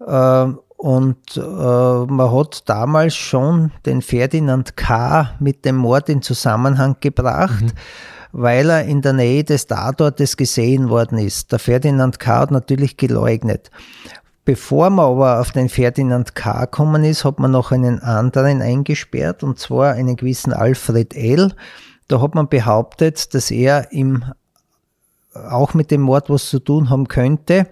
Äh, 0.00 0.46
und 0.76 1.36
äh, 1.36 1.40
man 1.40 2.32
hat 2.32 2.68
damals 2.68 3.16
schon 3.16 3.72
den 3.84 4.00
Ferdinand 4.00 4.76
K. 4.76 5.34
mit 5.40 5.64
dem 5.64 5.76
Mord 5.76 6.08
in 6.08 6.22
Zusammenhang 6.22 6.96
gebracht. 7.00 7.62
Mhm 7.62 7.72
weil 8.32 8.70
er 8.70 8.84
in 8.84 9.00
der 9.02 9.14
Nähe 9.14 9.44
des 9.44 9.66
Tatortes 9.66 10.36
gesehen 10.36 10.90
worden 10.90 11.18
ist. 11.18 11.50
Der 11.52 11.58
Ferdinand 11.58 12.18
K. 12.18 12.40
hat 12.40 12.50
natürlich 12.50 12.96
geleugnet. 12.96 13.70
Bevor 14.48 14.88
man 14.88 15.04
aber 15.04 15.40
auf 15.40 15.50
den 15.50 15.68
Ferdinand 15.68 16.34
K. 16.34 16.64
gekommen 16.64 17.04
ist, 17.04 17.22
hat 17.22 17.38
man 17.38 17.50
noch 17.50 17.70
einen 17.70 18.00
anderen 18.00 18.62
eingesperrt, 18.62 19.42
und 19.42 19.58
zwar 19.58 19.92
einen 19.92 20.16
gewissen 20.16 20.54
Alfred 20.54 21.14
L. 21.14 21.52
Da 22.08 22.22
hat 22.22 22.34
man 22.34 22.48
behauptet, 22.48 23.34
dass 23.34 23.50
er 23.50 23.92
ihm 23.92 24.24
auch 25.34 25.74
mit 25.74 25.90
dem 25.90 26.00
Mord 26.00 26.30
was 26.30 26.48
zu 26.48 26.60
tun 26.60 26.88
haben 26.88 27.08
könnte. 27.08 27.66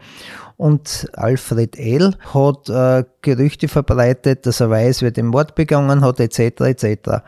Und 0.59 1.09
Alfred 1.15 1.79
L. 1.79 2.15
hat 2.35 2.69
äh, 2.69 3.05
Gerüchte 3.23 3.69
verbreitet, 3.69 4.45
dass 4.45 4.61
er 4.61 4.69
weiß, 4.69 5.01
wer 5.01 5.13
den 5.13 5.29
Mord 5.29 5.55
begangen 5.55 6.03
hat, 6.03 6.21
etc. 6.21 6.61
etc. 6.61 7.23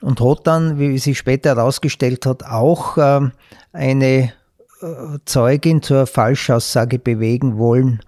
Und 0.00 0.22
hat 0.22 0.46
dann, 0.46 0.78
wie 0.78 0.96
sich 0.96 1.18
später 1.18 1.54
herausgestellt 1.54 2.24
hat, 2.24 2.44
auch 2.44 2.96
äh, 2.96 3.20
eine 3.74 4.32
äh, 4.80 5.18
Zeugin 5.26 5.82
zur 5.82 6.06
Falschaussage 6.06 6.98
bewegen 6.98 7.58
wollen, 7.58 8.00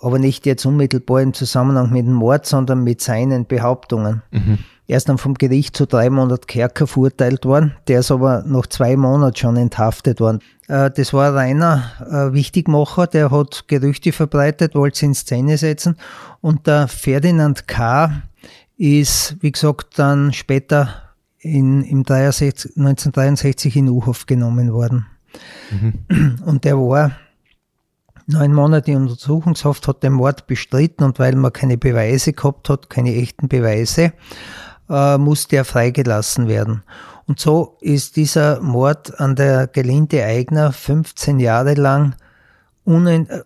aber 0.00 0.18
nicht 0.18 0.46
jetzt 0.46 0.64
unmittelbar 0.64 1.22
im 1.22 1.34
Zusammenhang 1.34 1.90
mit 1.90 2.06
dem 2.06 2.14
Mord, 2.14 2.46
sondern 2.46 2.84
mit 2.84 3.00
seinen 3.00 3.46
Behauptungen. 3.46 4.22
Mhm. 4.30 4.58
Er 4.86 4.96
ist 4.96 5.08
dann 5.08 5.18
vom 5.18 5.34
Gericht 5.34 5.76
zu 5.76 5.86
drei 5.86 6.08
Monaten 6.08 6.46
Kerker 6.46 6.86
verurteilt 6.86 7.44
worden. 7.44 7.74
Der 7.88 8.00
ist 8.00 8.10
aber 8.10 8.42
nach 8.46 8.66
zwei 8.66 8.96
Monaten 8.96 9.36
schon 9.36 9.56
enthaftet 9.56 10.18
worden. 10.18 10.40
Äh, 10.66 10.90
das 10.90 11.12
war 11.12 11.34
reiner 11.34 11.92
äh, 12.00 12.32
Wichtigmacher, 12.32 13.06
der 13.06 13.30
hat 13.30 13.64
Gerüchte 13.68 14.12
verbreitet, 14.12 14.74
wollte 14.74 14.98
sie 14.98 15.06
in 15.06 15.14
Szene 15.14 15.58
setzen. 15.58 15.96
Und 16.40 16.66
der 16.66 16.88
Ferdinand 16.88 17.68
K. 17.68 18.22
ist, 18.78 19.36
wie 19.40 19.52
gesagt, 19.52 19.98
dann 19.98 20.32
später 20.32 20.88
in, 21.40 21.82
im 21.82 22.04
63, 22.04 22.76
1963 22.76 23.76
in 23.76 23.90
U-Hof 23.90 24.24
genommen 24.24 24.72
worden. 24.72 25.06
Mhm. 25.70 26.38
Und 26.46 26.64
der 26.64 26.78
war 26.78 27.12
neun 28.28 28.52
Monate 28.52 28.92
in 28.92 28.98
Untersuchungshaft, 28.98 29.88
hat 29.88 30.02
den 30.02 30.12
Mord 30.12 30.46
bestritten 30.46 31.04
und 31.04 31.18
weil 31.18 31.34
man 31.34 31.52
keine 31.52 31.78
Beweise 31.78 32.32
gehabt 32.32 32.68
hat, 32.68 32.90
keine 32.90 33.14
echten 33.14 33.48
Beweise, 33.48 34.12
äh, 34.88 35.18
musste 35.18 35.56
er 35.56 35.64
freigelassen 35.64 36.46
werden. 36.46 36.82
Und 37.26 37.40
so 37.40 37.76
ist 37.80 38.16
dieser 38.16 38.60
Mord 38.60 39.18
an 39.20 39.34
der 39.34 39.66
Gelinde 39.66 40.24
Eigner 40.24 40.72
15 40.72 41.40
Jahre 41.40 41.74
lang 41.74 42.14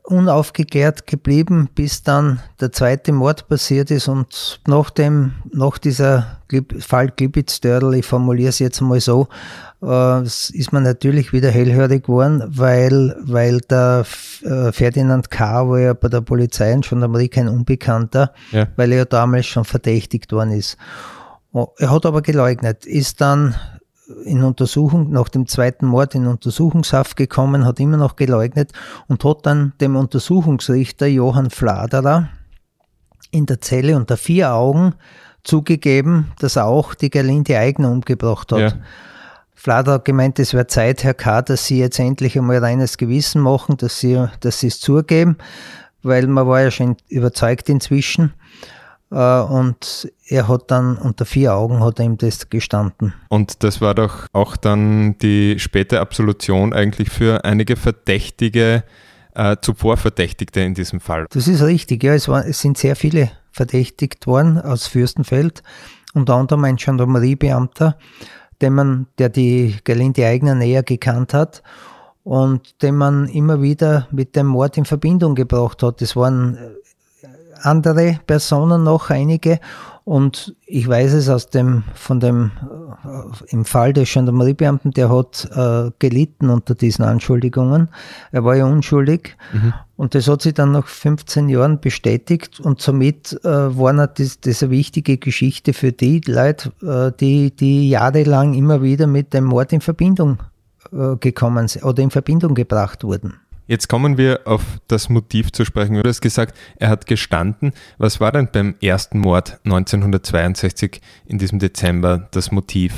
unaufgeklärt 0.05 1.09
geblieben, 1.09 1.69
bis 1.75 2.05
dann 2.05 2.41
der 2.61 2.71
zweite 2.71 3.13
Mord 3.13 3.49
passiert 3.49 3.91
ist 3.91 4.07
und 4.07 4.61
nach 4.69 4.91
dem, 4.91 5.33
nach 5.53 5.79
dieser 5.79 6.39
Fall 6.79 7.09
Glibitz-Dörl, 7.09 7.95
ich 7.95 8.07
formuliere 8.07 8.51
es 8.51 8.61
jetzt 8.61 8.81
mal 8.81 9.01
so, 9.01 9.27
äh, 9.83 10.23
ist 10.23 10.73
man 10.73 10.85
natürlich 10.85 11.33
wieder 11.33 11.51
hellhörig 11.51 12.05
geworden, 12.05 12.45
weil, 12.47 13.17
weil 13.25 13.59
der 13.63 14.05
äh, 14.45 14.71
Ferdinand 14.71 15.31
K. 15.31 15.69
war 15.69 15.81
ja 15.81 15.93
bei 15.95 16.09
der 16.09 16.21
Polizei 16.21 16.73
und 16.73 16.89
Gendarmerie 16.89 17.29
kein 17.29 17.49
Unbekannter, 17.49 18.33
ja. 18.53 18.69
weil 18.77 18.93
er 18.93 18.99
ja 18.99 19.05
damals 19.07 19.47
schon 19.47 19.65
verdächtigt 19.65 20.31
worden 20.31 20.53
ist. 20.53 20.77
Er 21.79 21.91
hat 21.91 22.07
aber 22.07 22.23
geleugnet, 22.23 22.87
ist 22.87 23.21
dann 23.21 23.55
in 24.25 24.43
Untersuchung, 24.43 25.11
nach 25.11 25.29
dem 25.29 25.47
zweiten 25.47 25.87
Mord 25.87 26.15
in 26.15 26.27
Untersuchungshaft 26.27 27.17
gekommen, 27.17 27.65
hat 27.65 27.81
immer 27.81 27.97
noch 27.97 28.17
geleugnet 28.17 28.73
und 29.09 29.25
hat 29.25 29.47
dann 29.47 29.73
dem 29.81 29.97
Untersuchungsrichter 29.97 31.07
Johann 31.07 31.51
Fladerer 31.51 32.29
in 33.31 33.47
der 33.47 33.61
Zelle 33.61 33.97
unter 33.97 34.17
vier 34.17 34.53
Augen 34.55 34.95
zugegeben, 35.45 36.33
dass 36.39 36.57
er 36.57 36.67
auch 36.67 36.95
die 36.95 37.11
Gerlinde 37.11 37.59
Eigner 37.59 37.91
umgebracht 37.91 38.53
hat. 38.53 38.61
Ja. 38.61 38.73
Fladerer 39.55 39.95
hat 39.95 40.05
gemeint, 40.05 40.39
es 40.39 40.55
wäre 40.55 40.67
Zeit, 40.67 41.05
Herr 41.05 41.15
K., 41.15 41.43
dass 41.43 41.67
Sie 41.67 41.79
jetzt 41.79 41.99
endlich 41.99 42.37
einmal 42.37 42.59
reines 42.59 42.99
Gewissen 42.99 43.41
machen, 43.41 43.77
dass 43.77 44.01
Sie, 44.01 44.25
dass 44.41 44.61
Sie 44.61 44.67
es 44.67 44.81
zugeben, 44.81 45.37
weil 46.03 46.27
man 46.27 46.47
war 46.47 46.63
ja 46.63 46.71
schon 46.71 46.97
überzeugt 47.09 47.69
inzwischen. 47.69 48.35
Äh, 49.13 49.41
und 49.43 50.11
er 50.27 50.49
hat 50.49 50.71
dann 50.71 50.97
unter 50.97 51.27
vier 51.27 51.55
Augen 51.55 51.85
hat 51.85 51.99
er 51.99 52.07
ihm 52.07 52.17
das 52.17 52.49
gestanden. 52.49 53.13
Und 53.29 53.63
das 53.63 53.81
war 53.81 53.95
doch 53.95 54.27
auch 54.33 54.57
dann 54.57 55.19
die 55.19 55.59
späte 55.59 56.01
Absolution 56.01 56.73
eigentlich 56.73 57.11
für 57.11 57.45
einige 57.45 57.77
Verdächtige, 57.77 58.85
äh, 59.35 59.57
zuvor 59.61 59.99
Verdächtigte 59.99 60.61
in 60.61 60.75
diesem 60.75 61.01
Fall. 61.01 61.27
Das 61.31 61.47
ist 61.47 61.63
richtig, 61.63 62.03
ja. 62.03 62.15
Es, 62.15 62.29
war, 62.29 62.47
es 62.47 62.61
sind 62.61 62.79
sehr 62.79 62.97
viele 62.97 63.31
verdächtigt 63.51 64.27
worden 64.27 64.59
aus 64.59 64.87
Fürstenfeld, 64.87 65.63
unter 66.15 66.35
anderem 66.35 66.65
ein 66.65 66.77
Gendarmeriebeamter, 66.77 67.99
den 68.63 68.73
man, 68.73 69.07
der 69.19 69.29
die 69.29 69.77
Galinde 69.85 70.27
Eigner 70.27 70.55
näher 70.55 70.83
gekannt 70.83 71.35
hat 71.35 71.63
und 72.25 72.83
den 72.83 72.97
man 72.97 73.29
immer 73.29 73.61
wieder 73.61 74.07
mit 74.11 74.37
dem 74.37 74.47
Mord 74.47 74.79
in 74.79 74.85
Verbindung 74.85 75.35
gebracht 75.35 75.83
hat. 75.83 76.01
Das 76.01 76.17
waren 76.17 76.57
andere 77.63 78.19
Personen 78.27 78.85
noch, 78.85 79.11
einige. 79.11 79.61
Und 80.05 80.57
ich 80.67 80.89
weiß 80.89 81.13
es 81.13 81.29
aus 81.29 81.49
dem, 81.49 81.85
von 81.95 82.19
dem, 82.19 82.51
äh, 83.05 83.53
im 83.53 83.65
Fall 83.65 83.93
des 83.93 84.13
Gendarmeriebeamten, 84.13 84.91
der 84.91 85.09
hat 85.09 85.49
äh, 85.55 85.93
gelitten 86.01 86.51
unter 86.51 86.75
diesen 86.75 87.05
Anschuldigungen. 87.05 87.89
Er 88.33 88.45
war 88.45 88.57
ja 88.57 88.65
unschuldig. 88.65 89.37
Mhm. 89.53 89.75
Und 89.97 90.17
das 90.17 90.27
hat 90.27 90.43
sich 90.43 90.55
dann 90.55 90.73
nach 90.73 90.89
15 90.89 91.49
Jahren 91.49 91.79
bestätigt. 91.81 92.59
Und 92.59 92.81
somit 92.81 93.39
äh, 93.45 93.49
war 93.49 93.93
das, 94.09 94.41
das 94.41 94.63
eine 94.65 94.73
wichtige 94.73 95.19
Geschichte 95.19 95.73
für 95.73 95.93
die 95.93 96.21
Leute, 96.27 96.73
äh, 96.83 97.13
die, 97.21 97.55
die 97.55 97.89
jahrelang 97.89 98.55
immer 98.55 98.83
wieder 98.83 99.07
mit 99.07 99.33
dem 99.33 99.45
Mord 99.45 99.73
in 99.73 99.81
Verbindung 99.81 100.39
äh, 100.91 101.17
gekommen 101.17 101.69
sind 101.69 101.85
oder 101.85 102.03
in 102.03 102.11
Verbindung 102.11 102.57
gebracht 102.57 103.05
wurden. 103.05 103.42
Jetzt 103.73 103.89
kommen 103.89 104.19
wir 104.19 104.41
auf 104.45 104.61
das 104.87 105.09
Motiv 105.09 105.51
zu 105.51 105.65
sprechen. 105.65 105.95
Du 105.95 106.07
hast 106.07 106.21
gesagt, 106.21 106.55
er 106.77 106.91
hat 106.91 107.07
gestanden. 107.07 107.73
Was 107.97 108.21
war 108.21 108.31
denn 108.31 108.51
beim 108.53 108.75
ersten 108.83 109.19
Mord 109.19 109.61
1962 109.65 111.01
in 111.25 111.39
diesem 111.39 111.59
Dezember 111.59 112.29
das 112.33 112.53
Motiv? 112.53 112.93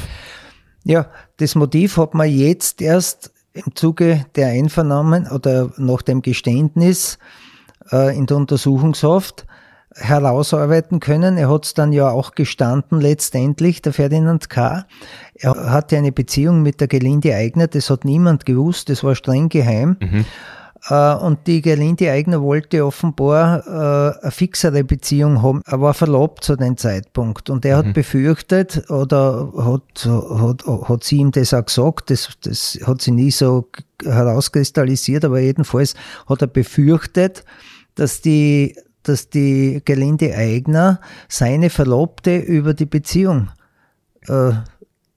Ja, 0.83 1.07
das 1.37 1.55
Motiv 1.55 1.97
hat 1.97 2.15
man 2.15 2.29
jetzt 2.29 2.83
erst 2.83 3.31
im 3.53 3.77
Zuge 3.77 4.27
der 4.35 4.49
Einvernahmen 4.49 5.29
oder 5.29 5.71
nach 5.77 6.03
dem 6.03 6.23
Geständnis 6.23 7.21
äh, 7.93 8.19
in 8.19 8.27
der 8.27 8.37
Untersuchungshaft 8.37 9.47
herausarbeiten 9.95 10.99
können. 10.99 11.37
Er 11.37 11.51
hat 11.51 11.67
es 11.67 11.75
dann 11.75 11.93
ja 11.93 12.11
auch 12.11 12.33
gestanden 12.33 13.01
letztendlich, 13.01 13.81
der 13.81 13.93
Ferdinand 13.93 14.51
K. 14.51 14.87
Er 15.37 15.71
hatte 15.71 15.97
eine 15.97 16.11
Beziehung 16.11 16.63
mit 16.63 16.81
der 16.81 16.89
Gelinde 16.89 17.33
Eigner, 17.37 17.69
das 17.69 17.91
hat 17.91 18.05
niemand 18.05 18.45
gewusst, 18.45 18.89
das 18.89 19.05
war 19.05 19.15
streng 19.15 19.49
geheim. 19.49 19.99
Mhm. 20.01 20.25
Äh, 20.89 21.15
und 21.15 21.47
die 21.47 21.63
Gerlinde 21.63 22.11
Eigner 22.11 22.43
wollte 22.43 22.85
offenbar 22.85 23.67
äh, 23.67 24.19
eine 24.23 24.31
fixere 24.31 24.85
Beziehung 24.85 25.43
haben. 25.43 25.63
Er 25.67 25.81
war 25.81 25.95
verlobt 25.95 26.45
zu 26.45 26.57
dem 26.57 26.77
Zeitpunkt. 26.77 27.49
Und 27.51 27.65
er 27.65 27.83
mhm. 27.83 27.87
hat 27.87 27.95
befürchtet, 27.95 28.91
oder 28.91 29.53
hat, 29.57 30.07
hat, 30.07 30.67
hat 30.67 31.05
sie 31.05 31.19
ihm 31.19 31.31
das 31.31 31.55
auch 31.55 31.65
gesagt, 31.65 32.11
das, 32.11 32.29
das 32.43 32.79
hat 32.85 33.01
sie 33.01 33.13
nie 33.13 33.31
so 33.31 33.69
herauskristallisiert, 34.05 35.25
aber 35.25 35.41
jedenfalls 35.41 35.95
hat 36.27 36.43
er 36.43 36.49
befürchtet, 36.49 37.45
dass 37.95 38.21
die, 38.21 38.77
dass 39.03 39.31
die 39.31 39.81
Gelinde 39.85 40.35
Eigner 40.35 41.01
seine 41.29 41.71
Verlobte 41.71 42.37
über 42.37 42.75
die 42.75 42.87
Beziehung, 42.87 43.51
äh, 44.29 44.53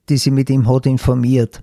die 0.07 0.17
sie 0.17 0.31
mit 0.31 0.49
ihm 0.49 0.69
hat, 0.69 0.85
informiert. 0.85 1.61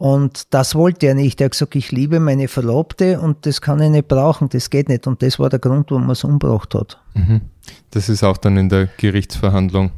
Und 0.00 0.54
das 0.54 0.74
wollte 0.74 1.08
er 1.08 1.14
nicht. 1.14 1.42
Er 1.42 1.44
hat 1.44 1.50
gesagt, 1.52 1.74
ich 1.74 1.92
liebe 1.92 2.20
meine 2.20 2.48
Verlobte 2.48 3.20
und 3.20 3.44
das 3.44 3.60
kann 3.60 3.82
ich 3.82 3.90
nicht 3.90 4.08
brauchen, 4.08 4.48
das 4.48 4.70
geht 4.70 4.88
nicht. 4.88 5.06
Und 5.06 5.20
das 5.20 5.38
war 5.38 5.50
der 5.50 5.58
Grund, 5.58 5.90
warum 5.90 6.04
man 6.04 6.12
es 6.12 6.24
umgebracht 6.24 6.74
hat. 6.74 6.98
Mhm. 7.12 7.42
Das 7.90 8.08
ist 8.08 8.24
auch 8.24 8.38
dann 8.38 8.56
in 8.56 8.70
der 8.70 8.88
Gerichtsverhandlung. 8.96 9.90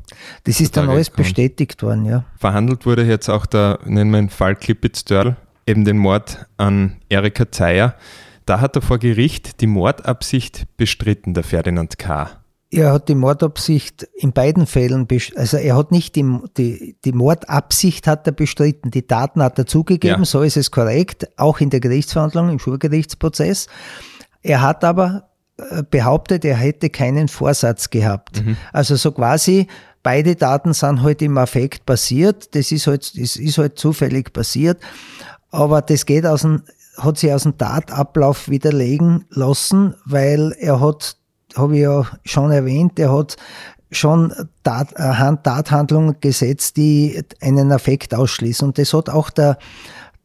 Das 0.43 0.59
ist 0.59 0.77
dann 0.77 0.91
alles 0.91 1.07
gekommen. 1.07 1.23
bestätigt 1.23 1.85
worden, 1.85 2.05
ja. 2.05 2.25
Verhandelt 2.37 2.85
wurde 2.85 3.05
jetzt 3.05 3.29
auch 3.29 3.47
der, 3.47 3.79
nennen 3.85 4.11
wir 4.11 4.19
ihn 4.19 4.29
Fall 4.29 4.57
Klippitz-Dörl, 4.57 5.37
eben 5.69 5.85
den 5.85 5.99
Mord 5.99 6.47
an 6.57 6.97
Erika 7.09 7.53
Zeyer. 7.53 7.95
Da 8.45 8.61
hat 8.61 8.75
er 8.75 8.83
vor 8.83 8.99
Gericht 8.99 9.61
die 9.61 9.69
Mordabsicht 9.69 10.67
bestritten, 10.77 11.33
der 11.33 11.45
Ferdinand 11.45 11.97
K. 12.01 12.29
Er 12.75 12.91
hat 12.91 13.11
die 13.11 13.15
Mordabsicht 13.15 14.09
in 14.15 14.33
beiden 14.33 14.67
Fällen, 14.67 15.07
also 15.37 15.59
er 15.59 15.77
hat 15.77 15.93
nicht 15.93 16.17
die, 16.17 16.25
die, 16.57 16.97
die 17.05 17.13
Mordabsicht 17.13 18.07
hat 18.07 18.27
er 18.27 18.33
bestritten, 18.33 18.91
die 18.91 19.07
Daten 19.07 19.43
hat 19.43 19.59
er 19.59 19.67
zugegeben, 19.67 20.21
ja. 20.21 20.25
so 20.25 20.41
ist 20.41 20.57
es 20.57 20.71
korrekt, 20.71 21.29
auch 21.37 21.61
in 21.61 21.69
der 21.69 21.81
Gerichtsverhandlung, 21.81 22.49
im 22.49 22.59
Schulgerichtsprozess. 22.59 23.67
Er 24.41 24.63
hat 24.63 24.85
aber 24.85 25.29
äh, 25.59 25.83
behauptet, 25.83 26.47
er 26.47 26.57
hätte 26.57 26.89
keinen 26.89 27.29
Vorsatz 27.29 27.91
gehabt. 27.91 28.43
Mhm. 28.43 28.57
Also 28.73 28.97
so 28.97 29.13
quasi, 29.13 29.67
beide 30.03 30.35
Daten 30.35 30.73
sind 30.73 31.03
halt 31.03 31.21
im 31.21 31.37
Affekt 31.37 31.85
passiert, 31.85 32.55
das 32.55 32.73
ist 32.73 32.87
halt, 32.87 33.21
das 33.21 33.37
ist 33.37 33.59
halt 33.59 33.79
zufällig 33.79 34.33
passiert, 34.33 34.81
aber 35.51 35.83
das 35.83 36.07
geht 36.07 36.25
aus 36.25 36.41
dem, 36.41 36.63
hat 36.97 37.19
sich 37.19 37.35
aus 37.35 37.43
dem 37.43 37.59
Tatablauf 37.59 38.49
widerlegen 38.49 39.27
lassen, 39.29 39.95
weil 40.07 40.57
er 40.59 40.81
hat 40.81 41.19
habe 41.57 41.77
ich 41.77 41.83
ja 41.83 42.07
schon 42.25 42.51
erwähnt, 42.51 42.99
er 42.99 43.13
hat 43.13 43.37
schon 43.91 44.33
Tat, 44.63 44.93
äh, 44.95 45.37
Tathandlungen 45.43 46.17
gesetzt, 46.21 46.77
die 46.77 47.23
einen 47.41 47.71
Effekt 47.71 48.15
ausschließen. 48.15 48.69
Und 48.69 48.79
das 48.79 48.95
hat 48.95 49.11
auch 49.11 49.31
der, 49.31 49.59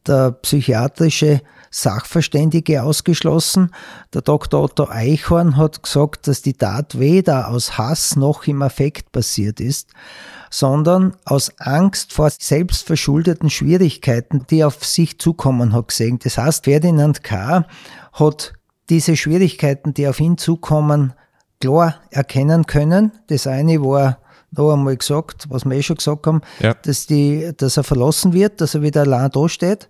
der 0.06 0.32
psychiatrische 0.32 1.42
Sachverständige 1.70 2.82
ausgeschlossen. 2.82 3.70
Der 4.14 4.22
Dr. 4.22 4.62
Otto 4.62 4.88
Eichhorn 4.88 5.56
hat 5.56 5.82
gesagt, 5.82 6.26
dass 6.26 6.40
die 6.40 6.54
Tat 6.54 6.98
weder 6.98 7.48
aus 7.48 7.76
Hass 7.76 8.16
noch 8.16 8.46
im 8.46 8.62
Affekt 8.62 9.12
passiert 9.12 9.60
ist, 9.60 9.90
sondern 10.50 11.14
aus 11.26 11.52
Angst 11.58 12.14
vor 12.14 12.30
selbstverschuldeten 12.30 13.50
Schwierigkeiten, 13.50 14.46
die 14.48 14.64
auf 14.64 14.84
sich 14.84 15.18
zukommen 15.18 15.74
hat 15.74 15.88
gesehen. 15.88 16.18
Das 16.22 16.38
heißt, 16.38 16.64
Ferdinand 16.64 17.22
K. 17.22 17.66
hat 18.14 18.54
diese 18.90 19.16
Schwierigkeiten, 19.16 19.94
die 19.94 20.08
auf 20.08 20.20
ihn 20.20 20.38
zukommen, 20.38 21.12
klar 21.60 21.96
erkennen 22.10 22.66
können. 22.66 23.12
Das 23.28 23.46
eine 23.46 23.82
war 23.82 24.18
noch 24.50 24.72
einmal 24.72 24.96
gesagt, 24.96 25.46
was 25.50 25.64
wir 25.64 25.76
eh 25.76 25.82
schon 25.82 25.96
gesagt 25.96 26.26
haben, 26.26 26.40
ja. 26.60 26.74
dass, 26.74 27.06
die, 27.06 27.50
dass 27.56 27.76
er 27.76 27.84
verlassen 27.84 28.32
wird, 28.32 28.60
dass 28.60 28.74
er 28.74 28.82
wieder 28.82 29.02
allein 29.02 29.30
da 29.30 29.48
steht. 29.48 29.88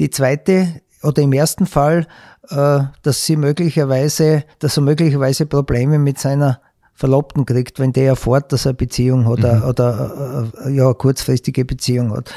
Die 0.00 0.10
zweite 0.10 0.80
oder 1.02 1.22
im 1.22 1.32
ersten 1.32 1.66
Fall, 1.66 2.06
äh, 2.48 2.80
dass 3.02 3.26
sie 3.26 3.36
möglicherweise, 3.36 4.44
dass 4.60 4.76
er 4.76 4.82
möglicherweise 4.82 5.46
Probleme 5.46 5.98
mit 5.98 6.18
seiner 6.18 6.60
Verlobten 6.94 7.44
kriegt, 7.46 7.80
wenn 7.80 7.92
der 7.92 8.10
erfährt, 8.10 8.52
dass 8.52 8.64
er 8.64 8.70
eine 8.70 8.76
Beziehung 8.76 9.28
hat 9.28 9.40
mhm. 9.40 9.68
oder 9.68 10.50
äh, 10.64 10.70
ja, 10.70 10.84
eine 10.84 10.94
kurzfristige 10.94 11.64
Beziehung 11.64 12.12
hat. 12.16 12.32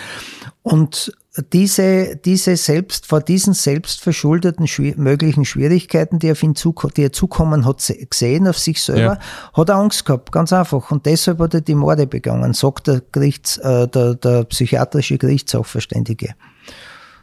Und 0.63 1.11
diese, 1.51 2.15
diese 2.15 2.55
selbst, 2.55 3.07
vor 3.07 3.21
diesen 3.21 3.53
selbstverschuldeten 3.53 4.67
möglichen 4.97 5.43
Schwierigkeiten, 5.43 6.19
die, 6.19 6.31
auf 6.31 6.41
ihn 6.43 6.55
zu, 6.55 6.73
die 6.95 7.03
er 7.03 7.11
zukommen 7.11 7.65
hat, 7.65 7.93
gesehen 8.09 8.47
auf 8.47 8.57
sich 8.57 8.81
selber, 8.81 9.19
ja. 9.19 9.53
hat 9.53 9.69
er 9.69 9.75
Angst 9.75 10.05
gehabt, 10.05 10.31
ganz 10.31 10.53
einfach. 10.53 10.91
Und 10.91 11.05
deshalb 11.05 11.39
hat 11.39 11.53
er 11.53 11.61
die 11.61 11.75
Morde 11.75 12.07
begangen, 12.07 12.53
sagt 12.53 12.87
der, 12.87 13.01
Gerichts, 13.11 13.57
äh, 13.57 13.87
der, 13.87 14.15
der 14.15 14.45
psychiatrische 14.45 15.17
Gerichtssachverständige. 15.17 16.35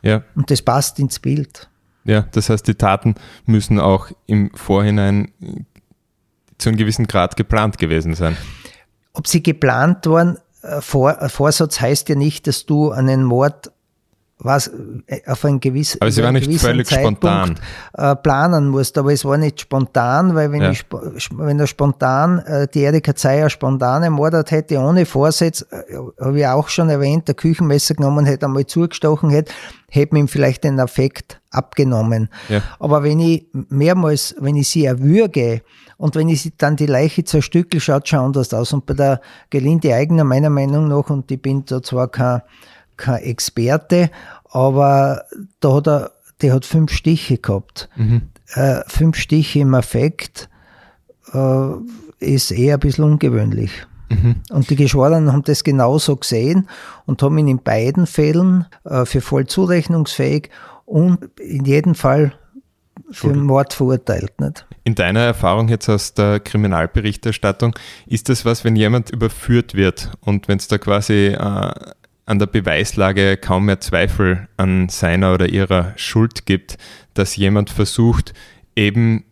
Ja. 0.02 0.22
Und 0.34 0.50
das 0.50 0.60
passt 0.60 0.98
ins 0.98 1.18
Bild. 1.18 1.70
Ja, 2.04 2.26
das 2.32 2.50
heißt, 2.50 2.66
die 2.66 2.74
Taten 2.74 3.14
müssen 3.46 3.78
auch 3.78 4.08
im 4.26 4.50
Vorhinein 4.54 5.32
zu 6.58 6.68
einem 6.68 6.76
gewissen 6.76 7.06
Grad 7.06 7.36
geplant 7.36 7.78
gewesen 7.78 8.14
sein. 8.14 8.36
Ob 9.14 9.26
sie 9.26 9.42
geplant 9.42 10.06
waren, 10.06 10.38
äh, 10.62 10.80
Vor, 10.80 11.28
Vorsatz 11.28 11.80
heißt 11.80 12.08
ja 12.08 12.14
nicht, 12.14 12.46
dass 12.46 12.66
du 12.66 12.90
einen 12.90 13.24
Mord 13.24 13.72
was 14.44 14.70
äh, 15.06 15.20
auf 15.26 15.44
ein 15.44 15.60
gewissen 15.60 15.98
Aber 16.00 16.10
sie 16.10 16.22
war 16.22 16.32
nicht 16.32 16.60
völlig 16.60 16.90
spontan. 16.90 17.58
Äh, 17.94 18.16
planen 18.16 18.68
musst, 18.68 18.98
aber 18.98 19.12
es 19.12 19.24
war 19.24 19.38
nicht 19.38 19.60
spontan, 19.60 20.34
weil 20.34 20.52
wenn, 20.52 20.62
ja. 20.62 20.70
ich, 20.70 20.84
wenn 21.32 21.58
er 21.60 21.66
spontan, 21.66 22.40
äh, 22.40 22.68
die 22.68 22.80
Erika 22.80 23.14
Zeyer 23.14 23.50
spontan 23.50 24.02
ermordet 24.02 24.50
hätte, 24.50 24.78
ohne 24.78 25.06
Vorsatz, 25.06 25.64
habe 26.20 26.38
ich 26.38 26.46
auch 26.46 26.68
schon 26.68 26.88
erwähnt, 26.88 27.28
der 27.28 27.34
Küchenmesser 27.34 27.94
genommen 27.94 28.26
hätte, 28.26 28.46
einmal 28.46 28.66
zugestochen 28.66 29.30
hätte, 29.30 29.52
hätte 29.88 30.16
ihm 30.16 30.28
vielleicht 30.28 30.64
den 30.64 30.80
Affekt 30.80 31.40
abgenommen. 31.50 32.28
Ja. 32.48 32.62
Aber 32.78 33.02
wenn 33.02 33.20
ich 33.20 33.46
mehrmals, 33.52 34.34
wenn 34.38 34.56
ich 34.56 34.68
sie 34.68 34.84
erwürge, 34.84 35.62
und 35.98 36.16
wenn 36.16 36.28
ich 36.28 36.52
dann 36.58 36.74
die 36.74 36.86
Leiche 36.86 37.22
zerstückel, 37.22 37.78
schaut 37.78 38.08
schon 38.08 38.18
anders 38.18 38.52
aus. 38.52 38.72
Und 38.72 38.86
bei 38.86 38.94
der 38.94 39.20
Gelinde 39.50 39.94
Eigner, 39.94 40.24
meiner 40.24 40.50
Meinung 40.50 40.88
nach, 40.88 41.10
und 41.10 41.30
ich 41.30 41.40
bin 41.40 41.64
da 41.64 41.80
zwar 41.80 42.08
kein 42.08 42.42
kein 43.02 43.22
Experte, 43.22 44.10
aber 44.50 45.24
da 45.60 45.74
hat 45.74 45.88
er, 45.88 46.12
der 46.40 46.54
hat 46.54 46.64
fünf 46.64 46.92
Stiche 46.92 47.38
gehabt. 47.38 47.88
Mhm. 47.96 48.22
Äh, 48.54 48.82
fünf 48.86 49.16
Stiche 49.16 49.58
im 49.60 49.74
Affekt 49.74 50.48
äh, 51.32 51.68
ist 52.20 52.52
eher 52.52 52.74
ein 52.74 52.80
bisschen 52.80 53.04
ungewöhnlich. 53.04 53.72
Mhm. 54.08 54.36
Und 54.50 54.70
die 54.70 54.76
Geschworenen 54.76 55.32
haben 55.32 55.42
das 55.42 55.64
genauso 55.64 56.16
gesehen 56.16 56.68
und 57.06 57.22
haben 57.22 57.38
ihn 57.38 57.48
in 57.48 57.62
beiden 57.62 58.06
Fällen 58.06 58.66
äh, 58.84 59.04
für 59.04 59.20
voll 59.20 59.46
zurechnungsfähig 59.46 60.50
und 60.84 61.18
in 61.40 61.64
jedem 61.64 61.94
Fall 61.94 62.32
für 63.10 63.34
Mord 63.34 63.72
verurteilt. 63.72 64.40
Nicht? 64.40 64.66
In 64.84 64.94
deiner 64.94 65.20
Erfahrung 65.20 65.68
jetzt 65.68 65.88
aus 65.88 66.14
der 66.14 66.40
Kriminalberichterstattung, 66.40 67.74
ist 68.06 68.28
das 68.28 68.44
was, 68.44 68.64
wenn 68.64 68.76
jemand 68.76 69.10
überführt 69.10 69.74
wird 69.74 70.12
und 70.20 70.48
wenn 70.48 70.58
es 70.58 70.68
da 70.68 70.78
quasi 70.78 71.28
äh, 71.28 71.72
an 72.26 72.38
der 72.38 72.46
Beweislage 72.46 73.36
kaum 73.36 73.66
mehr 73.66 73.80
Zweifel 73.80 74.48
an 74.56 74.88
seiner 74.88 75.34
oder 75.34 75.48
ihrer 75.48 75.92
Schuld 75.96 76.46
gibt, 76.46 76.78
dass 77.14 77.36
jemand 77.36 77.70
versucht, 77.70 78.32
eben 78.76 79.24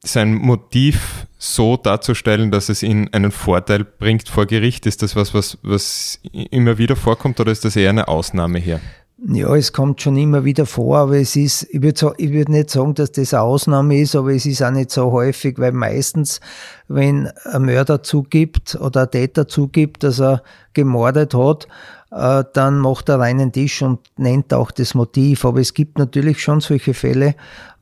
sein 0.00 0.34
Motiv 0.34 1.26
so 1.38 1.76
darzustellen, 1.76 2.50
dass 2.50 2.68
es 2.68 2.82
ihn 2.82 3.08
einen 3.12 3.30
Vorteil 3.30 3.84
bringt 3.84 4.28
vor 4.28 4.46
Gericht. 4.46 4.86
Ist 4.86 5.02
das 5.02 5.16
was, 5.16 5.34
was, 5.34 5.58
was 5.62 6.20
immer 6.32 6.78
wieder 6.78 6.96
vorkommt 6.96 7.40
oder 7.40 7.52
ist 7.52 7.64
das 7.64 7.76
eher 7.76 7.90
eine 7.90 8.08
Ausnahme 8.08 8.58
hier? 8.58 8.80
Ja, 9.26 9.52
es 9.56 9.72
kommt 9.72 10.00
schon 10.00 10.16
immer 10.16 10.44
wieder 10.44 10.64
vor, 10.64 10.98
aber 10.98 11.18
es 11.18 11.34
ist, 11.34 11.66
ich 11.70 11.82
würde 11.82 12.14
ich 12.18 12.32
würd 12.32 12.48
nicht 12.50 12.70
sagen, 12.70 12.94
dass 12.94 13.10
das 13.10 13.34
eine 13.34 13.42
Ausnahme 13.42 13.98
ist, 13.98 14.14
aber 14.14 14.32
es 14.32 14.46
ist 14.46 14.62
auch 14.62 14.70
nicht 14.70 14.92
so 14.92 15.10
häufig, 15.10 15.58
weil 15.58 15.72
meistens, 15.72 16.40
wenn 16.86 17.28
ein 17.44 17.62
Mörder 17.62 18.04
zugibt 18.04 18.76
oder 18.76 19.02
ein 19.02 19.10
Täter 19.10 19.48
zugibt, 19.48 20.04
dass 20.04 20.20
er 20.20 20.44
gemordet 20.72 21.34
hat, 21.34 21.66
äh, 22.10 22.44
dann 22.52 22.78
macht 22.78 23.08
er 23.08 23.18
reinen 23.18 23.52
Tisch 23.52 23.82
und 23.82 24.00
nennt 24.16 24.54
auch 24.54 24.70
das 24.70 24.94
Motiv. 24.94 25.44
Aber 25.44 25.60
es 25.60 25.74
gibt 25.74 25.98
natürlich 25.98 26.42
schon 26.42 26.60
solche 26.60 26.94
Fälle, 26.94 27.28
äh, 27.28 27.34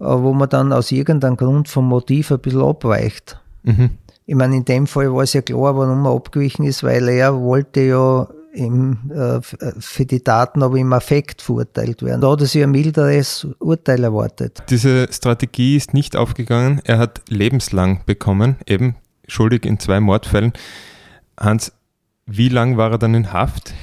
wo 0.05 0.33
man 0.33 0.49
dann 0.49 0.73
aus 0.73 0.93
irgendeinem 0.93 1.37
Grund 1.37 1.69
vom 1.69 1.89
Motiv 1.89 2.33
ein 2.33 2.41
bisschen 2.41 2.63
abweicht. 2.63 3.41
Mhm. 3.63 3.91
Ich 4.27 4.35
meine, 4.35 4.57
in 4.57 4.65
dem 4.65 4.87
Fall 4.87 5.13
war 5.15 5.23
es 5.23 5.33
ja 5.35 5.43
klar, 5.43 5.77
warum 5.77 6.05
er 6.05 6.13
abgewichen 6.13 6.65
ist, 6.65 6.83
weil 6.83 7.09
er 7.09 7.41
wollte 7.41 7.81
ja 7.81 8.27
im, 8.53 9.11
äh, 9.11 9.41
für 9.79 10.07
die 10.07 10.25
Daten 10.25 10.63
aber 10.63 10.77
im 10.79 10.93
Affekt 10.93 11.43
verurteilt 11.43 12.03
werden. 12.03 12.23
Da 12.23 12.31
hat 12.31 12.41
er 12.41 12.47
sich 12.47 12.63
ein 12.63 12.71
milderes 12.71 13.47
Urteil 13.59 14.03
erwartet. 14.03 14.63
Diese 14.71 15.07
Strategie 15.13 15.77
ist 15.77 15.95
nicht 15.95 16.17
aufgegangen. 16.17 16.81
Er 16.85 16.99
hat 16.99 17.21
lebenslang 17.29 18.01
bekommen, 18.07 18.57
eben 18.67 18.97
schuldig 19.29 19.67
in 19.67 19.79
zwei 19.79 20.01
Mordfällen. 20.01 20.53
Hans, 21.39 21.73
wie 22.25 22.49
lang 22.49 22.77
war 22.77 22.93
er 22.93 22.99
dann 22.99 23.15
in 23.15 23.33
Haft? 23.33 23.75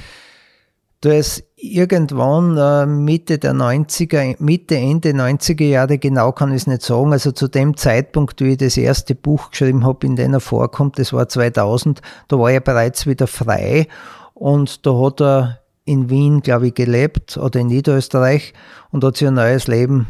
Da 1.04 1.12
ist 1.12 1.44
irgendwann 1.56 2.56
äh, 2.56 2.86
Mitte 2.86 3.36
der 3.36 3.52
90er, 3.52 4.36
Mitte, 4.38 4.76
Ende 4.76 5.10
90er 5.10 5.64
Jahre, 5.64 5.98
genau 5.98 6.32
kann 6.32 6.48
ich 6.48 6.62
es 6.62 6.66
nicht 6.66 6.80
sagen, 6.80 7.12
also 7.12 7.30
zu 7.30 7.46
dem 7.46 7.76
Zeitpunkt, 7.76 8.40
wie 8.40 8.52
ich 8.52 8.56
das 8.56 8.78
erste 8.78 9.14
Buch 9.14 9.50
geschrieben 9.50 9.84
habe, 9.84 10.06
in 10.06 10.16
dem 10.16 10.32
er 10.32 10.40
vorkommt, 10.40 10.98
das 10.98 11.12
war 11.12 11.28
2000, 11.28 12.00
da 12.28 12.38
war 12.38 12.50
er 12.50 12.60
bereits 12.60 13.06
wieder 13.06 13.26
frei 13.26 13.86
und 14.32 14.86
da 14.86 14.98
hat 14.98 15.20
er 15.20 15.60
in 15.84 16.08
Wien, 16.08 16.40
glaube 16.40 16.68
ich, 16.68 16.74
gelebt 16.74 17.36
oder 17.36 17.60
in 17.60 17.66
Niederösterreich 17.66 18.54
und 18.90 19.04
hat 19.04 19.18
sich 19.18 19.28
ein 19.28 19.34
neues 19.34 19.66
Leben 19.66 20.06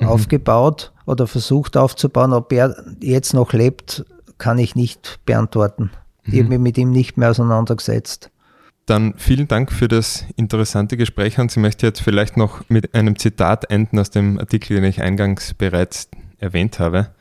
mhm. 0.00 0.08
aufgebaut 0.08 0.92
oder 1.06 1.28
versucht 1.28 1.76
aufzubauen. 1.76 2.32
Ob 2.32 2.52
er 2.52 2.74
jetzt 3.00 3.32
noch 3.32 3.52
lebt, 3.52 4.04
kann 4.38 4.58
ich 4.58 4.74
nicht 4.74 5.20
beantworten. 5.24 5.92
Mhm. 6.24 6.32
Ich 6.34 6.40
habe 6.40 6.48
mich 6.48 6.58
mit 6.58 6.78
ihm 6.78 6.90
nicht 6.90 7.16
mehr 7.16 7.30
auseinandergesetzt. 7.30 8.32
Dann 8.90 9.14
vielen 9.16 9.46
Dank 9.46 9.70
für 9.70 9.86
das 9.86 10.26
interessante 10.34 10.96
Gespräch 10.96 11.38
und 11.38 11.52
Sie 11.52 11.60
möchte 11.60 11.86
jetzt 11.86 12.02
vielleicht 12.02 12.36
noch 12.36 12.68
mit 12.68 12.92
einem 12.92 13.16
Zitat 13.16 13.70
enden 13.70 14.00
aus 14.00 14.10
dem 14.10 14.36
Artikel, 14.40 14.74
den 14.74 14.84
ich 14.84 15.00
eingangs 15.00 15.54
bereits 15.54 16.08
erwähnt 16.38 16.80
habe. 16.80 17.14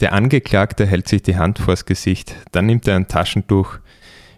Der 0.00 0.14
Angeklagte 0.14 0.86
hält 0.86 1.08
sich 1.08 1.20
die 1.20 1.36
Hand 1.36 1.58
vors 1.58 1.84
Gesicht, 1.84 2.34
dann 2.52 2.64
nimmt 2.64 2.88
er 2.88 2.96
ein 2.96 3.06
Taschentuch, 3.06 3.80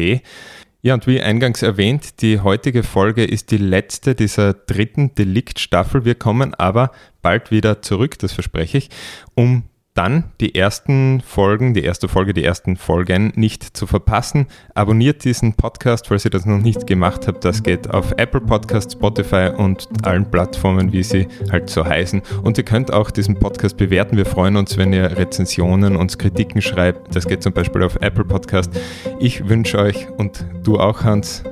Ja, 0.85 0.95
und 0.95 1.07
wie 1.07 1.21
eingangs 1.21 1.61
erwähnt, 1.61 2.21
die 2.21 2.41
heutige 2.41 2.83
Folge 2.83 3.23
ist 3.23 3.51
die 3.51 3.57
letzte 3.57 4.15
dieser 4.15 4.53
dritten 4.53 5.15
Delikt-Staffel. 5.15 6.03
Wir 6.03 6.15
kommen 6.15 6.53
aber 6.55 6.91
bald 7.21 7.51
wieder 7.51 7.81
zurück, 7.81 8.19
das 8.19 8.33
verspreche 8.33 8.79
ich, 8.79 8.89
um 9.33 9.63
dann 9.93 10.31
die 10.41 10.55
ersten 10.55 11.21
Folgen, 11.21 11.73
die 11.73 11.83
erste 11.83 12.07
Folge, 12.07 12.33
die 12.33 12.43
ersten 12.43 12.77
Folgen 12.77 13.31
nicht 13.35 13.77
zu 13.77 13.85
verpassen. 13.85 14.47
Abonniert 14.73 15.23
diesen 15.23 15.53
Podcast, 15.53 16.07
falls 16.07 16.25
ihr 16.25 16.31
das 16.31 16.45
noch 16.45 16.57
nicht 16.57 16.87
gemacht 16.87 17.27
habt. 17.27 17.45
Das 17.45 17.61
geht 17.61 17.89
auf 17.91 18.13
Apple 18.17 18.41
Podcast, 18.41 18.93
Spotify 18.93 19.51
und 19.55 19.87
allen 20.03 20.29
Plattformen, 20.29 20.91
wie 20.91 21.03
sie 21.03 21.27
halt 21.51 21.69
so 21.69 21.85
heißen. 21.85 22.21
Und 22.43 22.57
ihr 22.57 22.65
könnt 22.65 22.91
auch 22.91 23.11
diesen 23.11 23.37
Podcast 23.37 23.77
bewerten. 23.77 24.17
Wir 24.17 24.25
freuen 24.25 24.55
uns, 24.55 24.77
wenn 24.77 24.93
ihr 24.93 25.17
Rezensionen 25.17 25.95
und 25.95 26.17
Kritiken 26.17 26.61
schreibt. 26.61 27.15
Das 27.15 27.27
geht 27.27 27.43
zum 27.43 27.53
Beispiel 27.53 27.83
auf 27.83 27.97
Apple 28.01 28.25
Podcast. 28.25 28.71
Ich 29.19 29.47
wünsche 29.47 29.77
euch 29.77 30.09
und 30.17 30.45
du 30.63 30.79
auch, 30.79 31.03
Hans, 31.03 31.43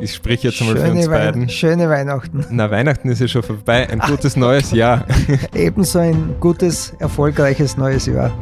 ich 0.00 0.14
spreche 0.14 0.48
jetzt 0.48 0.60
einmal 0.60 0.76
für 0.76 0.90
uns 0.90 1.08
beiden. 1.08 1.48
schöne 1.48 1.88
Weihnachten. 1.88 2.44
Na, 2.50 2.70
Weihnachten 2.70 3.08
ist 3.08 3.20
ja 3.20 3.28
schon 3.28 3.42
vorbei. 3.42 3.88
Ein 3.88 4.00
gutes 4.00 4.36
neues 4.36 4.72
Jahr. 4.72 5.06
Ebenso 5.54 5.98
ein 5.98 6.36
gutes, 6.40 6.94
erfolgreiches 6.98 7.76
neues 7.76 8.06
Jahr. 8.06 8.32